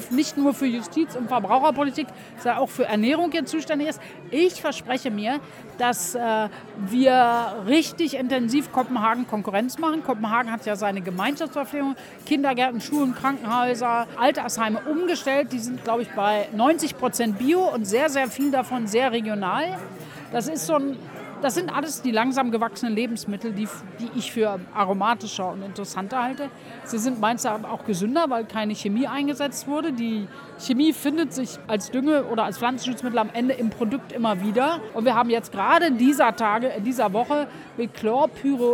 für 0.56 0.66
Justiz 0.66 1.16
und 1.16 1.28
Verbraucherpolitik, 1.28 2.08
sondern 2.38 2.58
auch 2.58 2.70
für 2.70 2.86
Ernährung 2.86 3.32
hier 3.32 3.46
zuständig 3.46 3.90
ist. 3.90 4.02
Ich 4.32 4.62
verspreche 4.62 5.12
mir, 5.12 5.40
dass 5.78 6.16
äh, 6.16 6.50
wir 6.88 7.64
richtig 7.68 8.16
intensiv 8.16 8.72
Kopenhagen 8.72 9.28
Konkurrenz 9.28 9.78
machen. 9.78 10.04
Kopenhagen 10.04 10.52
hat 10.52 10.66
ja 10.66 10.76
seine 10.76 11.02
Gemeinschaftsverpflegung, 11.02 11.96
Kindergärten, 12.26 12.82
Schulen, 12.82 13.14
Krankenhäuser, 13.14 14.08
Altersheime 14.20 14.82
umgestellt. 14.90 15.54
Die 15.54 15.60
sind, 15.60 15.84
glaube 15.84 16.02
ich, 16.02 16.10
bei 16.16 16.48
90 16.56 16.98
Prozent 16.98 17.38
Bio 17.38 17.62
und 17.62 17.86
sehr, 17.86 18.10
sehr 18.10 18.28
viel 18.28 18.50
davon 18.50 18.88
sehr 18.88 19.12
regional. 19.12 19.78
Das 20.32 20.48
ist 20.48 20.66
so 20.66 20.76
ein 20.76 20.98
das 21.42 21.56
sind 21.56 21.76
alles 21.76 22.02
die 22.02 22.12
langsam 22.12 22.52
gewachsenen 22.52 22.94
Lebensmittel, 22.94 23.54
die, 23.54 23.68
die 24.00 24.10
ich 24.18 24.32
für 24.32 24.60
aromatischer 24.74 25.52
und 25.52 25.64
interessanter 25.64 26.22
halte. 26.22 26.50
Sie 26.84 26.98
sind 26.98 27.20
meines 27.20 27.46
Erachtens 27.46 27.68
auch 27.68 27.86
gesünder, 27.86 28.26
weil 28.30 28.46
keine 28.46 28.76
Chemie 28.76 29.08
eingesetzt 29.08 29.68
wurde. 29.68 29.94
Die 29.94 30.28
Chemie 30.60 30.92
findet 30.94 31.34
sich 31.34 31.58
als 31.68 31.90
Dünge 31.90 32.26
oder 32.26 32.44
als 32.44 32.58
Pflanzenschutzmittel 32.58 33.18
am 33.18 33.30
Ende 33.34 33.54
im 33.54 33.70
Produkt 33.70 34.12
immer 34.12 34.42
wieder. 34.42 34.82
Und 34.94 35.06
wir 35.06 35.16
haben 35.16 35.30
jetzt 35.30 35.54
gerade 35.54 35.86
in 35.86 35.98
dieser 35.98 36.36
Tage, 36.36 36.68
in 36.68 36.84
dieser 36.84 37.14
Woche 37.14 37.48
mit 37.78 37.94
Chlorpyrifos 37.94 38.66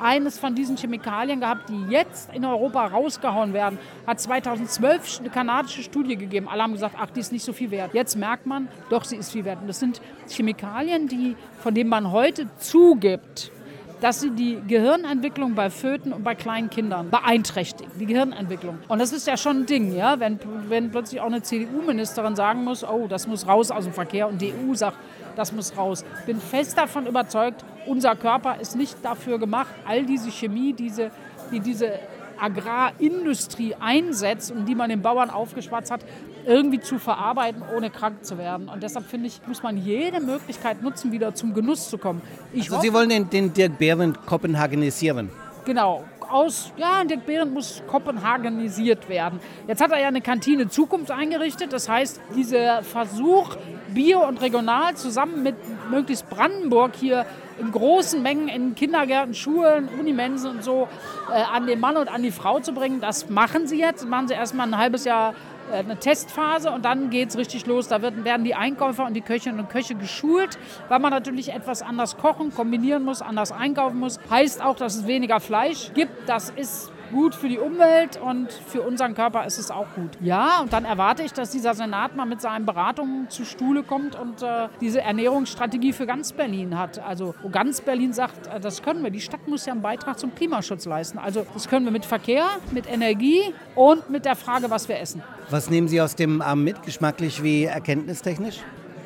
eines 0.00 0.38
von 0.38 0.56
diesen 0.56 0.76
Chemikalien 0.76 1.40
gehabt, 1.40 1.68
die 1.68 1.86
jetzt 1.88 2.34
in 2.34 2.44
Europa 2.44 2.86
rausgehauen 2.86 3.52
werden. 3.52 3.78
Hat 4.06 4.20
2012 4.20 5.20
eine 5.20 5.30
kanadische 5.30 5.82
Studie 5.82 6.16
gegeben. 6.16 6.48
Alle 6.48 6.64
haben 6.64 6.72
gesagt, 6.72 6.96
ach, 6.98 7.10
die 7.10 7.20
ist 7.20 7.30
nicht 7.30 7.44
so 7.44 7.52
viel 7.52 7.70
wert. 7.70 7.94
Jetzt 7.94 8.16
merkt 8.16 8.46
man, 8.46 8.68
doch, 8.90 9.04
sie 9.04 9.16
ist 9.16 9.30
viel 9.30 9.44
wert. 9.44 9.60
Und 9.60 9.68
das 9.68 9.78
sind 9.78 10.00
Chemikalien, 10.28 11.06
die, 11.06 11.36
von 11.60 11.74
denen 11.74 11.90
man 11.90 12.10
heute 12.10 12.48
zugibt, 12.58 13.52
dass 14.00 14.20
sie 14.20 14.30
die 14.30 14.60
Gehirnentwicklung 14.66 15.54
bei 15.54 15.70
Föten 15.70 16.12
und 16.12 16.22
bei 16.22 16.34
kleinen 16.34 16.70
Kindern 16.70 17.10
beeinträchtigen. 17.10 17.90
Die 17.98 18.06
Gehirnentwicklung. 18.06 18.78
Und 18.88 18.98
das 19.00 19.12
ist 19.12 19.26
ja 19.26 19.36
schon 19.36 19.60
ein 19.60 19.66
Ding, 19.66 19.96
ja, 19.96 20.20
wenn, 20.20 20.38
wenn 20.68 20.90
plötzlich 20.90 21.20
auch 21.20 21.26
eine 21.26 21.42
CDU-Ministerin 21.42 22.36
sagen 22.36 22.64
muss, 22.64 22.84
oh, 22.84 23.06
das 23.08 23.26
muss 23.26 23.46
raus 23.46 23.70
aus 23.70 23.84
dem 23.84 23.92
Verkehr 23.92 24.28
und 24.28 24.40
die 24.40 24.52
EU 24.52 24.74
sagt, 24.74 24.96
das 25.36 25.52
muss 25.52 25.76
raus. 25.76 26.04
Ich 26.20 26.26
bin 26.26 26.40
fest 26.40 26.76
davon 26.76 27.06
überzeugt, 27.06 27.64
unser 27.86 28.16
Körper 28.16 28.60
ist 28.60 28.76
nicht 28.76 28.96
dafür 29.02 29.38
gemacht, 29.38 29.72
all 29.86 30.04
diese 30.04 30.30
Chemie, 30.30 30.72
diese, 30.72 31.10
die 31.50 31.60
diese 31.60 31.92
Agrarindustrie 32.38 33.74
einsetzt 33.80 34.50
und 34.50 34.66
die 34.66 34.74
man 34.74 34.90
den 34.90 35.02
Bauern 35.02 35.30
aufgeschwatzt 35.30 35.90
hat, 35.90 36.00
irgendwie 36.48 36.80
zu 36.80 36.98
verarbeiten, 36.98 37.62
ohne 37.76 37.90
krank 37.90 38.24
zu 38.24 38.38
werden. 38.38 38.68
Und 38.68 38.82
deshalb 38.82 39.06
finde 39.06 39.26
ich, 39.26 39.40
muss 39.46 39.62
man 39.62 39.76
jede 39.76 40.18
Möglichkeit 40.18 40.82
nutzen, 40.82 41.12
wieder 41.12 41.34
zum 41.34 41.52
Genuss 41.52 41.90
zu 41.90 41.98
kommen. 41.98 42.22
Ich 42.52 42.70
also 42.70 42.80
Sie 42.80 42.92
wollen 42.92 43.10
den, 43.10 43.28
den 43.28 43.52
Dirk 43.52 43.78
Behrendt 43.78 44.24
kopenhagenisieren? 44.24 45.30
Genau, 45.66 46.04
aus, 46.30 46.72
ja, 46.78 47.04
Dirk 47.04 47.26
Behrendt 47.26 47.52
muss 47.52 47.82
kopenhagenisiert 47.86 49.10
werden. 49.10 49.40
Jetzt 49.66 49.82
hat 49.82 49.90
er 49.92 50.00
ja 50.00 50.08
eine 50.08 50.22
Kantine 50.22 50.68
Zukunft 50.68 51.10
eingerichtet. 51.10 51.72
Das 51.74 51.86
heißt, 51.86 52.18
dieser 52.34 52.82
Versuch, 52.82 53.56
Bio 53.88 54.26
und 54.26 54.40
regional 54.40 54.94
zusammen 54.94 55.42
mit 55.42 55.56
möglichst 55.90 56.30
Brandenburg 56.30 56.92
hier 56.96 57.26
in 57.60 57.72
großen 57.72 58.22
Mengen 58.22 58.48
in 58.48 58.74
Kindergärten, 58.74 59.34
Schulen, 59.34 59.88
Unimensen 60.00 60.50
und 60.50 60.64
so 60.64 60.88
äh, 61.30 61.42
an 61.42 61.66
den 61.66 61.80
Mann 61.80 61.96
und 61.96 62.08
an 62.08 62.22
die 62.22 62.30
Frau 62.30 62.60
zu 62.60 62.72
bringen, 62.72 63.00
das 63.00 63.28
machen 63.28 63.66
sie 63.66 63.78
jetzt. 63.78 64.08
Machen 64.08 64.28
sie 64.28 64.34
erstmal 64.34 64.68
ein 64.68 64.78
halbes 64.78 65.04
Jahr 65.04 65.34
eine 65.72 65.96
Testphase 65.96 66.70
und 66.70 66.84
dann 66.84 67.10
geht 67.10 67.30
es 67.30 67.38
richtig 67.38 67.66
los. 67.66 67.88
Da 67.88 68.02
werden 68.02 68.44
die 68.44 68.54
Einkäufer 68.54 69.04
und 69.04 69.14
die 69.14 69.20
Köchinnen 69.20 69.60
und 69.60 69.70
Köche 69.70 69.94
geschult, 69.94 70.58
weil 70.88 70.98
man 70.98 71.10
natürlich 71.10 71.52
etwas 71.52 71.82
anders 71.82 72.16
kochen, 72.16 72.52
kombinieren 72.54 73.04
muss, 73.04 73.22
anders 73.22 73.52
einkaufen 73.52 73.98
muss. 73.98 74.18
Heißt 74.30 74.62
auch, 74.62 74.76
dass 74.76 74.96
es 74.96 75.06
weniger 75.06 75.40
Fleisch 75.40 75.92
gibt. 75.94 76.28
Das 76.28 76.50
ist 76.50 76.92
gut 77.10 77.34
für 77.34 77.48
die 77.48 77.58
Umwelt 77.58 78.20
und 78.20 78.52
für 78.52 78.82
unseren 78.82 79.14
Körper 79.14 79.46
ist 79.46 79.58
es 79.58 79.70
auch 79.70 79.86
gut. 79.94 80.10
Ja, 80.20 80.60
und 80.60 80.72
dann 80.72 80.84
erwarte 80.84 81.22
ich, 81.22 81.32
dass 81.32 81.50
dieser 81.50 81.74
Senat 81.74 82.16
mal 82.16 82.26
mit 82.26 82.40
seinen 82.40 82.66
Beratungen 82.66 83.30
zu 83.30 83.44
Stuhle 83.44 83.82
kommt 83.82 84.14
und 84.14 84.42
äh, 84.42 84.68
diese 84.80 85.00
Ernährungsstrategie 85.00 85.92
für 85.92 86.06
ganz 86.06 86.32
Berlin 86.32 86.78
hat. 86.78 86.98
Also 86.98 87.34
wo 87.42 87.48
ganz 87.48 87.80
Berlin 87.80 88.12
sagt, 88.12 88.46
äh, 88.46 88.60
das 88.60 88.82
können 88.82 89.02
wir. 89.02 89.10
Die 89.10 89.20
Stadt 89.20 89.46
muss 89.48 89.66
ja 89.66 89.72
einen 89.72 89.82
Beitrag 89.82 90.18
zum 90.18 90.34
Klimaschutz 90.34 90.86
leisten. 90.86 91.18
Also 91.18 91.46
das 91.54 91.68
können 91.68 91.84
wir 91.84 91.92
mit 91.92 92.04
Verkehr, 92.04 92.44
mit 92.72 92.90
Energie 92.90 93.54
und 93.74 94.10
mit 94.10 94.24
der 94.24 94.36
Frage, 94.36 94.70
was 94.70 94.88
wir 94.88 94.98
essen. 94.98 95.22
Was 95.50 95.70
nehmen 95.70 95.88
Sie 95.88 96.00
aus 96.00 96.14
dem 96.14 96.42
Abend 96.42 96.64
mit, 96.64 96.82
geschmacklich 96.82 97.42
wie 97.42 97.64
erkenntnistechnisch? 97.64 98.60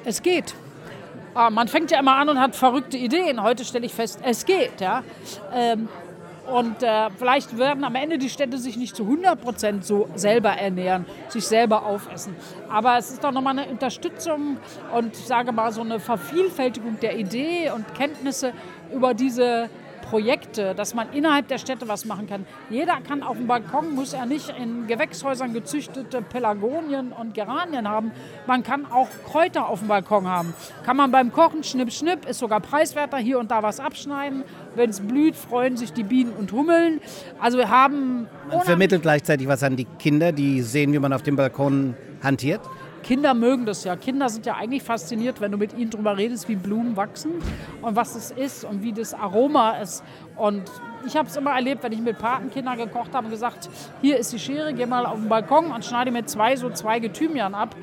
Es 0.04 0.22
geht. 0.22 0.54
Ah, 1.34 1.48
man 1.48 1.68
fängt 1.68 1.90
ja 1.90 1.98
immer 1.98 2.16
an 2.16 2.28
und 2.28 2.38
hat 2.38 2.56
verrückte 2.56 2.98
Ideen. 2.98 3.42
Heute 3.42 3.64
stelle 3.64 3.86
ich 3.86 3.94
fest, 3.94 4.20
es 4.22 4.44
geht. 4.44 4.80
Ja? 4.80 5.02
Ähm, 5.54 5.88
und 6.46 6.82
äh, 6.82 7.10
vielleicht 7.16 7.56
werden 7.56 7.84
am 7.84 7.94
Ende 7.94 8.18
die 8.18 8.28
Städte 8.28 8.58
sich 8.58 8.76
nicht 8.76 8.96
zu 8.96 9.04
100 9.04 9.40
Prozent 9.40 9.84
so 9.84 10.08
selber 10.14 10.50
ernähren, 10.50 11.06
sich 11.28 11.46
selber 11.46 11.86
aufessen. 11.86 12.34
Aber 12.68 12.98
es 12.98 13.10
ist 13.10 13.22
doch 13.22 13.32
nochmal 13.32 13.58
eine 13.58 13.70
Unterstützung 13.70 14.56
und 14.94 15.14
sage 15.14 15.52
mal 15.52 15.72
so 15.72 15.82
eine 15.82 16.00
Vervielfältigung 16.00 16.98
der 17.00 17.16
Idee 17.16 17.70
und 17.70 17.94
Kenntnisse 17.94 18.52
über 18.92 19.14
diese 19.14 19.70
Projekte, 20.12 20.74
dass 20.74 20.94
man 20.94 21.10
innerhalb 21.14 21.48
der 21.48 21.56
Städte 21.56 21.88
was 21.88 22.04
machen 22.04 22.26
kann. 22.26 22.44
Jeder 22.68 23.00
kann 23.00 23.22
auf 23.22 23.38
dem 23.38 23.46
Balkon, 23.46 23.94
muss 23.94 24.12
er 24.12 24.26
nicht 24.26 24.52
in 24.62 24.86
Gewächshäusern 24.86 25.54
gezüchtete 25.54 26.20
Pelagonien 26.20 27.12
und 27.12 27.32
Geranien 27.32 27.88
haben. 27.88 28.12
Man 28.46 28.62
kann 28.62 28.84
auch 28.84 29.08
Kräuter 29.24 29.70
auf 29.70 29.78
dem 29.78 29.88
Balkon 29.88 30.28
haben. 30.28 30.52
Kann 30.84 30.98
man 30.98 31.10
beim 31.10 31.32
Kochen 31.32 31.64
schnipp, 31.64 31.90
schnipp, 31.90 32.28
ist 32.28 32.40
sogar 32.40 32.60
preiswerter, 32.60 33.16
hier 33.16 33.38
und 33.38 33.50
da 33.50 33.62
was 33.62 33.80
abschneiden. 33.80 34.44
Wenn 34.74 34.90
es 34.90 35.00
blüht, 35.00 35.34
freuen 35.34 35.78
sich 35.78 35.94
die 35.94 36.02
Bienen 36.02 36.32
und 36.32 36.52
Hummeln. 36.52 37.00
Also 37.40 37.56
wir 37.56 37.70
haben... 37.70 38.28
Man 38.50 38.60
vermittelt 38.60 39.00
gleichzeitig 39.00 39.48
was 39.48 39.62
an 39.62 39.76
die 39.76 39.86
Kinder, 39.98 40.30
die 40.32 40.60
sehen, 40.60 40.92
wie 40.92 40.98
man 40.98 41.14
auf 41.14 41.22
dem 41.22 41.36
Balkon 41.36 41.94
hantiert. 42.22 42.60
Kinder 43.02 43.34
mögen 43.34 43.66
das 43.66 43.84
ja. 43.84 43.96
Kinder 43.96 44.28
sind 44.28 44.46
ja 44.46 44.54
eigentlich 44.54 44.82
fasziniert, 44.82 45.40
wenn 45.40 45.52
du 45.52 45.58
mit 45.58 45.76
ihnen 45.76 45.90
darüber 45.90 46.16
redest, 46.16 46.48
wie 46.48 46.56
Blumen 46.56 46.96
wachsen 46.96 47.32
und 47.82 47.96
was 47.96 48.14
es 48.14 48.30
ist 48.30 48.64
und 48.64 48.82
wie 48.82 48.92
das 48.92 49.14
Aroma 49.14 49.72
ist. 49.78 50.02
Und 50.36 50.62
ich 51.06 51.16
habe 51.16 51.28
es 51.28 51.36
immer 51.36 51.52
erlebt, 51.52 51.82
wenn 51.82 51.92
ich 51.92 52.00
mit 52.00 52.18
Patenkindern 52.18 52.78
gekocht 52.78 53.12
habe 53.12 53.26
und 53.26 53.32
gesagt, 53.32 53.68
hier 54.00 54.18
ist 54.18 54.32
die 54.32 54.38
Schere, 54.38 54.72
geh 54.72 54.86
mal 54.86 55.04
auf 55.04 55.18
den 55.18 55.28
Balkon 55.28 55.70
und 55.72 55.84
schneide 55.84 56.10
mir 56.10 56.24
zwei 56.26 56.56
so 56.56 56.70
Zweige 56.70 57.12
Thymian 57.12 57.54
ab. 57.54 57.74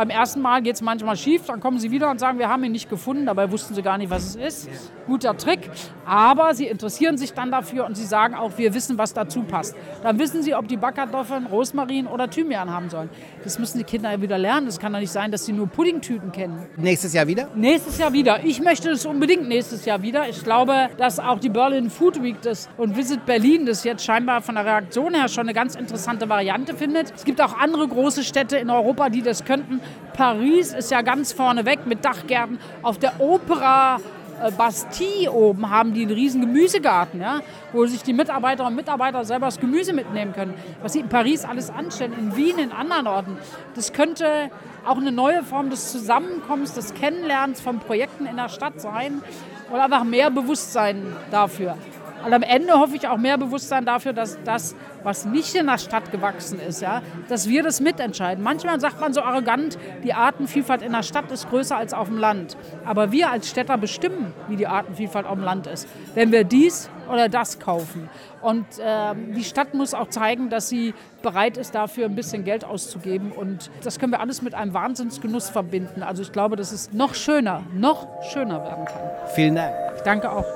Beim 0.00 0.08
ersten 0.08 0.40
Mal 0.40 0.62
geht 0.62 0.76
es 0.76 0.80
manchmal 0.80 1.14
schief, 1.14 1.44
dann 1.44 1.60
kommen 1.60 1.78
sie 1.78 1.90
wieder 1.90 2.10
und 2.10 2.18
sagen, 2.18 2.38
wir 2.38 2.48
haben 2.48 2.64
ihn 2.64 2.72
nicht 2.72 2.88
gefunden, 2.88 3.26
dabei 3.26 3.52
wussten 3.52 3.74
sie 3.74 3.82
gar 3.82 3.98
nicht, 3.98 4.08
was 4.08 4.34
es 4.34 4.64
ist. 4.64 4.70
Guter 5.06 5.36
Trick, 5.36 5.68
aber 6.06 6.54
sie 6.54 6.64
interessieren 6.68 7.18
sich 7.18 7.34
dann 7.34 7.50
dafür 7.50 7.84
und 7.84 7.98
sie 7.98 8.06
sagen 8.06 8.34
auch, 8.34 8.56
wir 8.56 8.72
wissen, 8.72 8.96
was 8.96 9.12
dazu 9.12 9.42
passt. 9.42 9.76
Dann 10.02 10.18
wissen 10.18 10.42
sie, 10.42 10.54
ob 10.54 10.68
die 10.68 10.78
Backkartoffeln 10.78 11.44
Rosmarin 11.44 12.06
oder 12.06 12.30
Thymian 12.30 12.70
haben 12.70 12.88
sollen. 12.88 13.10
Das 13.44 13.58
müssen 13.58 13.76
die 13.76 13.84
Kinder 13.84 14.10
ja 14.10 14.22
wieder 14.22 14.38
lernen. 14.38 14.68
Es 14.68 14.78
kann 14.78 14.90
doch 14.90 15.00
nicht 15.00 15.12
sein, 15.12 15.32
dass 15.32 15.44
sie 15.44 15.52
nur 15.52 15.66
Puddingtüten 15.66 16.32
kennen. 16.32 16.66
Nächstes 16.78 17.12
Jahr 17.12 17.26
wieder? 17.26 17.48
Nächstes 17.54 17.98
Jahr 17.98 18.14
wieder. 18.14 18.42
Ich 18.42 18.62
möchte 18.62 18.88
es 18.88 19.04
unbedingt 19.04 19.48
nächstes 19.48 19.84
Jahr 19.84 20.00
wieder. 20.00 20.30
Ich 20.30 20.42
glaube, 20.42 20.88
dass 20.96 21.18
auch 21.18 21.40
die 21.40 21.50
Berlin 21.50 21.90
Food 21.90 22.22
Week 22.22 22.40
das 22.40 22.70
und 22.78 22.96
Visit 22.96 23.26
Berlin 23.26 23.66
das 23.66 23.84
jetzt 23.84 24.02
scheinbar 24.02 24.40
von 24.40 24.54
der 24.54 24.64
Reaktion 24.64 25.12
her 25.12 25.28
schon 25.28 25.42
eine 25.42 25.52
ganz 25.52 25.74
interessante 25.74 26.26
Variante 26.26 26.74
findet. 26.74 27.12
Es 27.14 27.26
gibt 27.26 27.42
auch 27.42 27.58
andere 27.58 27.86
große 27.86 28.24
Städte 28.24 28.56
in 28.56 28.70
Europa, 28.70 29.10
die 29.10 29.20
das 29.20 29.44
könnten. 29.44 29.80
Paris 30.12 30.72
ist 30.72 30.90
ja 30.90 31.02
ganz 31.02 31.32
vorne 31.32 31.64
weg 31.64 31.86
mit 31.86 32.04
Dachgärten. 32.04 32.58
Auf 32.82 32.98
der 32.98 33.20
Opera 33.20 33.98
äh, 34.42 34.50
Bastille 34.50 35.30
oben 35.32 35.70
haben 35.70 35.94
die 35.94 36.02
einen 36.02 36.12
riesen 36.12 36.40
Gemüsegarten, 36.40 37.20
ja, 37.20 37.40
wo 37.72 37.86
sich 37.86 38.02
die 38.02 38.12
Mitarbeiterinnen 38.12 38.72
und 38.72 38.76
Mitarbeiter 38.76 39.24
selber 39.24 39.46
das 39.46 39.60
Gemüse 39.60 39.92
mitnehmen 39.92 40.32
können. 40.32 40.54
Was 40.82 40.94
sie 40.94 41.00
in 41.00 41.08
Paris 41.08 41.44
alles 41.44 41.70
anstellen, 41.70 42.14
in 42.18 42.36
Wien, 42.36 42.58
in 42.58 42.72
anderen 42.72 43.06
Orten. 43.06 43.38
Das 43.74 43.92
könnte 43.92 44.50
auch 44.86 44.96
eine 44.96 45.12
neue 45.12 45.42
Form 45.42 45.70
des 45.70 45.92
Zusammenkommens, 45.92 46.74
des 46.74 46.94
Kennenlernens 46.94 47.60
von 47.60 47.78
Projekten 47.78 48.26
in 48.26 48.36
der 48.36 48.48
Stadt 48.48 48.80
sein 48.80 49.22
oder 49.70 49.84
einfach 49.84 50.04
mehr 50.04 50.30
Bewusstsein 50.30 51.16
dafür. 51.30 51.76
Und 52.24 52.32
am 52.32 52.42
Ende 52.42 52.74
hoffe 52.74 52.96
ich 52.96 53.08
auch 53.08 53.16
mehr 53.16 53.38
Bewusstsein 53.38 53.84
dafür, 53.84 54.12
dass 54.12 54.38
das, 54.44 54.74
was 55.02 55.24
nicht 55.24 55.54
in 55.54 55.66
der 55.66 55.78
Stadt 55.78 56.12
gewachsen 56.12 56.60
ist, 56.60 56.82
ja, 56.82 57.02
dass 57.28 57.48
wir 57.48 57.62
das 57.62 57.80
mitentscheiden. 57.80 58.42
Manchmal 58.42 58.80
sagt 58.80 59.00
man 59.00 59.12
so 59.12 59.22
arrogant, 59.22 59.78
die 60.04 60.12
Artenvielfalt 60.12 60.82
in 60.82 60.92
der 60.92 61.02
Stadt 61.02 61.30
ist 61.30 61.48
größer 61.48 61.76
als 61.76 61.94
auf 61.94 62.08
dem 62.08 62.18
Land. 62.18 62.56
Aber 62.84 63.12
wir 63.12 63.30
als 63.30 63.48
Städter 63.48 63.78
bestimmen, 63.78 64.34
wie 64.48 64.56
die 64.56 64.66
Artenvielfalt 64.66 65.26
auf 65.26 65.34
dem 65.34 65.44
Land 65.44 65.66
ist. 65.66 65.88
Wenn 66.14 66.32
wir 66.32 66.44
dies 66.44 66.90
oder 67.10 67.28
das 67.28 67.58
kaufen. 67.58 68.08
Und 68.40 68.66
äh, 68.78 69.14
die 69.34 69.44
Stadt 69.44 69.74
muss 69.74 69.94
auch 69.94 70.08
zeigen, 70.08 70.48
dass 70.48 70.68
sie 70.68 70.94
bereit 71.22 71.56
ist, 71.56 71.74
dafür 71.74 72.06
ein 72.06 72.14
bisschen 72.14 72.44
Geld 72.44 72.64
auszugeben. 72.64 73.32
Und 73.32 73.70
das 73.82 73.98
können 73.98 74.12
wir 74.12 74.20
alles 74.20 74.42
mit 74.42 74.54
einem 74.54 74.74
Wahnsinnsgenuss 74.74 75.50
verbinden. 75.50 76.02
Also 76.02 76.22
ich 76.22 76.32
glaube, 76.32 76.56
dass 76.56 76.72
es 76.72 76.92
noch 76.92 77.14
schöner, 77.14 77.62
noch 77.74 78.06
schöner 78.22 78.62
werden 78.62 78.84
kann. 78.84 79.02
Vielen 79.34 79.56
Dank. 79.56 79.74
Ich 79.96 80.02
danke 80.02 80.30
auch. 80.30 80.46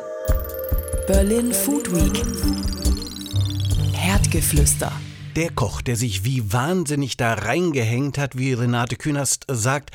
Berlin 1.07 1.53
Food 1.53 1.93
Week. 1.95 2.23
Herdgeflüster. 3.93 4.91
Der 5.37 5.51
Koch, 5.51 5.83
der 5.83 5.97
sich 5.97 6.25
wie 6.25 6.51
wahnsinnig 6.51 7.19
da 7.19 7.35
reingehängt 7.35 8.17
hat, 8.17 8.39
wie 8.39 8.55
Renate 8.55 8.97
Künast 8.97 9.45
sagt, 9.51 9.91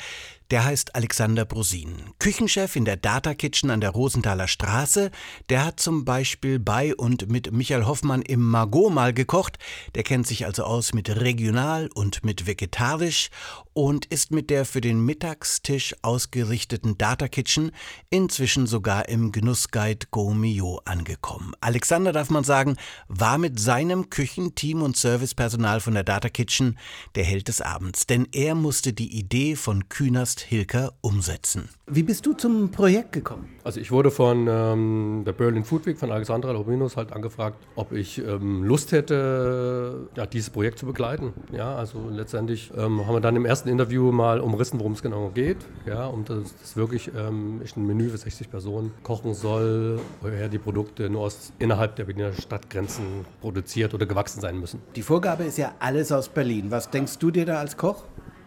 der 0.50 0.64
heißt 0.64 0.96
Alexander 0.96 1.44
Brosin. 1.44 1.94
Küchenchef 2.18 2.74
in 2.74 2.84
der 2.84 2.96
Data 2.96 3.34
Kitchen 3.34 3.70
an 3.70 3.80
der 3.80 3.90
Rosenthaler 3.90 4.48
Straße. 4.48 5.10
Der 5.48 5.64
hat 5.64 5.78
zum 5.78 6.04
Beispiel 6.04 6.58
bei 6.58 6.94
und 6.94 7.30
mit 7.30 7.52
Michael 7.52 7.86
Hoffmann 7.86 8.22
im 8.22 8.42
Margot 8.42 8.92
mal 8.92 9.12
gekocht. 9.12 9.58
Der 9.94 10.02
kennt 10.02 10.26
sich 10.26 10.46
also 10.46 10.64
aus 10.64 10.92
mit 10.92 11.08
regional 11.08 11.88
und 11.94 12.24
mit 12.24 12.48
vegetarisch 12.48 13.30
und 13.72 14.06
ist 14.06 14.30
mit 14.30 14.50
der 14.50 14.64
für 14.64 14.80
den 14.80 15.04
Mittagstisch 15.04 15.94
ausgerichteten 16.02 16.98
Data 16.98 17.28
Kitchen 17.28 17.70
inzwischen 18.10 18.66
sogar 18.66 19.08
im 19.08 19.32
Genussguide 19.32 20.06
Go 20.10 20.32
Mio 20.34 20.80
angekommen. 20.84 21.52
Alexander, 21.60 22.12
darf 22.12 22.30
man 22.30 22.44
sagen, 22.44 22.76
war 23.08 23.38
mit 23.38 23.60
seinem 23.60 24.10
Küchenteam 24.10 24.82
und 24.82 24.96
Servicepersonal 24.96 25.80
von 25.80 25.94
der 25.94 26.04
Data 26.04 26.28
Kitchen 26.28 26.78
der 27.14 27.24
Held 27.24 27.48
des 27.48 27.60
Abends, 27.60 28.06
denn 28.06 28.26
er 28.32 28.54
musste 28.54 28.92
die 28.92 29.18
Idee 29.18 29.56
von 29.56 29.88
Künast 29.88 30.40
Hilker 30.40 30.94
umsetzen. 31.00 31.68
Wie 31.86 32.02
bist 32.02 32.26
du 32.26 32.32
zum 32.34 32.70
Projekt 32.70 33.12
gekommen? 33.12 33.48
Also 33.62 33.80
ich 33.80 33.90
wurde 33.90 34.10
von 34.10 34.46
ähm, 34.48 35.22
der 35.26 35.32
Berlin 35.32 35.64
Food 35.64 35.86
Week 35.86 35.98
von 35.98 36.10
Alexandra 36.10 36.52
Lobinos 36.52 36.96
halt 36.96 37.12
angefragt, 37.12 37.56
ob 37.74 37.92
ich 37.92 38.18
ähm, 38.18 38.64
Lust 38.64 38.92
hätte, 38.92 40.08
ja, 40.16 40.26
dieses 40.26 40.50
Projekt 40.50 40.78
zu 40.78 40.86
begleiten. 40.86 41.34
Ja, 41.52 41.76
also 41.76 42.08
letztendlich 42.10 42.70
ähm, 42.76 43.06
haben 43.06 43.14
wir 43.14 43.20
dann 43.20 43.36
im 43.36 43.44
ersten 43.44 43.68
Interview 43.68 44.12
mal 44.12 44.40
umrissen, 44.40 44.78
worum 44.80 44.92
es 44.92 45.02
genau 45.02 45.30
geht. 45.34 45.58
Ja, 45.86 46.06
und 46.06 46.30
das, 46.30 46.54
das 46.60 46.76
wirklich 46.76 47.10
ähm, 47.16 47.60
ich 47.62 47.76
ein 47.76 47.86
Menü 47.86 48.08
für 48.08 48.18
60 48.18 48.50
Personen 48.50 48.92
kochen 49.02 49.34
soll, 49.34 50.00
woher 50.22 50.48
die 50.48 50.58
Produkte 50.58 51.10
nur 51.10 51.22
aus, 51.22 51.52
innerhalb 51.58 51.96
der 51.96 52.04
Berliner 52.04 52.32
Stadtgrenzen 52.32 53.26
produziert 53.40 53.92
oder 53.92 54.06
gewachsen 54.06 54.40
sein 54.40 54.58
müssen. 54.58 54.80
Die 54.96 55.02
Vorgabe 55.02 55.44
ist 55.44 55.58
ja 55.58 55.72
alles 55.80 56.12
aus 56.12 56.28
Berlin. 56.28 56.70
Was 56.70 56.90
denkst 56.90 57.18
du 57.18 57.30
dir 57.30 57.44
da 57.44 57.58
als 57.58 57.76
Koch? 57.76 58.04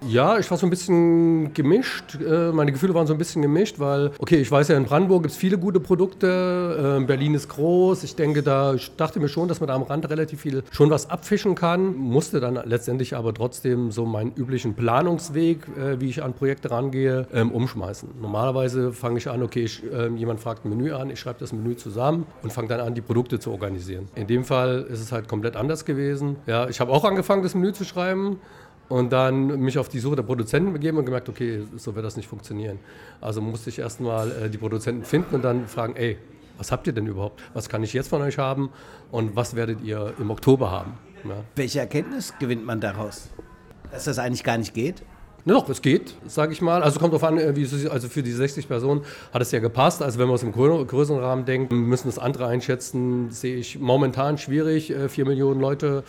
Ja, 0.07 0.37
ich 0.37 0.49
war 0.51 0.57
so 0.57 0.67
ein 0.67 0.69
bisschen 0.69 1.53
gemischt. 1.53 2.15
Äh, 2.15 2.51
meine 2.51 2.71
Gefühle 2.71 2.93
waren 2.93 3.07
so 3.07 3.13
ein 3.13 3.17
bisschen 3.17 3.41
gemischt, 3.41 3.79
weil, 3.79 4.11
okay, 4.19 4.37
ich 4.37 4.51
weiß 4.51 4.67
ja, 4.67 4.77
in 4.77 4.85
Brandenburg 4.85 5.23
gibt 5.23 5.31
es 5.31 5.37
viele 5.37 5.57
gute 5.57 5.79
Produkte. 5.79 6.97
Ähm, 6.97 7.07
Berlin 7.07 7.33
ist 7.35 7.47
groß. 7.49 8.03
Ich 8.03 8.15
denke, 8.15 8.43
da, 8.43 8.73
ich 8.73 8.95
dachte 8.97 9.19
mir 9.19 9.29
schon, 9.29 9.47
dass 9.47 9.61
man 9.61 9.67
da 9.67 9.75
am 9.75 9.83
Rand 9.83 10.09
relativ 10.09 10.41
viel 10.41 10.63
schon 10.71 10.89
was 10.89 11.09
abfischen 11.09 11.55
kann. 11.55 11.95
Musste 11.95 12.39
dann 12.39 12.59
letztendlich 12.65 13.15
aber 13.15 13.33
trotzdem 13.33 13.91
so 13.91 14.05
meinen 14.05 14.33
üblichen 14.35 14.73
Planungsweg, 14.73 15.67
äh, 15.77 16.01
wie 16.01 16.09
ich 16.09 16.21
an 16.21 16.33
Projekte 16.33 16.71
rangehe, 16.71 17.27
ähm, 17.33 17.51
umschmeißen. 17.51 18.09
Normalerweise 18.21 18.91
fange 18.91 19.19
ich 19.19 19.29
an, 19.29 19.41
okay, 19.41 19.63
ich, 19.63 19.83
ähm, 19.93 20.17
jemand 20.17 20.41
fragt 20.41 20.65
ein 20.65 20.69
Menü 20.69 20.91
an, 20.91 21.09
ich 21.11 21.19
schreibe 21.19 21.39
das 21.39 21.53
Menü 21.53 21.77
zusammen 21.77 22.25
und 22.41 22.51
fange 22.51 22.67
dann 22.67 22.81
an, 22.81 22.93
die 22.93 23.01
Produkte 23.01 23.39
zu 23.39 23.51
organisieren. 23.51 24.09
In 24.15 24.27
dem 24.27 24.43
Fall 24.43 24.85
ist 24.89 24.99
es 24.99 25.11
halt 25.11 25.29
komplett 25.29 25.55
anders 25.55 25.85
gewesen. 25.85 26.35
Ja, 26.45 26.67
ich 26.67 26.81
habe 26.81 26.91
auch 26.91 27.05
angefangen, 27.05 27.43
das 27.43 27.55
Menü 27.55 27.71
zu 27.71 27.85
schreiben 27.85 28.39
und 28.89 29.11
dann 29.11 29.59
mich 29.59 29.77
auf 29.77 29.89
die 29.89 29.99
Suche 29.99 30.17
der 30.17 30.23
Produzenten 30.23 30.73
begeben 30.73 30.97
und 30.97 31.05
gemerkt, 31.05 31.29
okay, 31.29 31.63
so 31.77 31.95
wird 31.95 32.05
das 32.05 32.17
nicht 32.17 32.27
funktionieren. 32.27 32.79
Also 33.21 33.41
musste 33.41 33.69
ich 33.69 33.79
erstmal 33.79 34.31
äh, 34.31 34.49
die 34.49 34.57
Produzenten 34.57 35.03
finden 35.05 35.35
und 35.35 35.41
dann 35.43 35.67
fragen, 35.67 35.95
ey, 35.95 36.17
was 36.57 36.71
habt 36.71 36.85
ihr 36.87 36.93
denn 36.93 37.07
überhaupt? 37.07 37.41
Was 37.53 37.69
kann 37.69 37.83
ich 37.83 37.93
jetzt 37.93 38.09
von 38.09 38.21
euch 38.21 38.37
haben 38.37 38.69
und 39.11 39.35
was 39.35 39.55
werdet 39.55 39.81
ihr 39.81 40.13
im 40.19 40.29
Oktober 40.29 40.69
haben? 40.69 40.93
Ja. 41.23 41.35
Welche 41.55 41.79
Erkenntnis 41.79 42.33
gewinnt 42.39 42.65
man 42.65 42.79
daraus? 42.81 43.29
Dass 43.91 44.05
das 44.05 44.19
eigentlich 44.19 44.43
gar 44.43 44.57
nicht 44.57 44.73
geht? 44.73 45.03
Ne, 45.45 45.53
doch, 45.53 45.67
es 45.67 45.81
geht, 45.81 46.15
sage 46.25 46.53
ich 46.53 46.61
mal. 46.61 46.81
Also 46.81 46.99
kommt 46.99 47.11
darauf 47.11 47.27
an, 47.27 47.37
äh, 47.37 47.53
wie 47.55 47.67
also 47.89 48.07
für 48.07 48.23
die 48.23 48.31
60 48.31 48.67
Personen 48.69 49.01
hat 49.33 49.41
es 49.41 49.51
ja 49.51 49.59
gepasst. 49.59 50.01
Also 50.01 50.17
wenn 50.17 50.27
wir 50.27 50.33
aus 50.33 50.39
dem 50.39 50.53
größeren 50.53 51.19
Rahmen 51.19 51.43
denken, 51.43 51.81
müssen 51.89 52.07
das 52.07 52.17
andere 52.17 52.47
einschätzen, 52.47 53.29
sehe 53.29 53.57
ich 53.57 53.77
momentan 53.77 54.37
schwierig, 54.37 54.91
äh, 54.91 55.09
vier 55.09 55.25
Millionen 55.25 55.59
Leute 55.59 56.03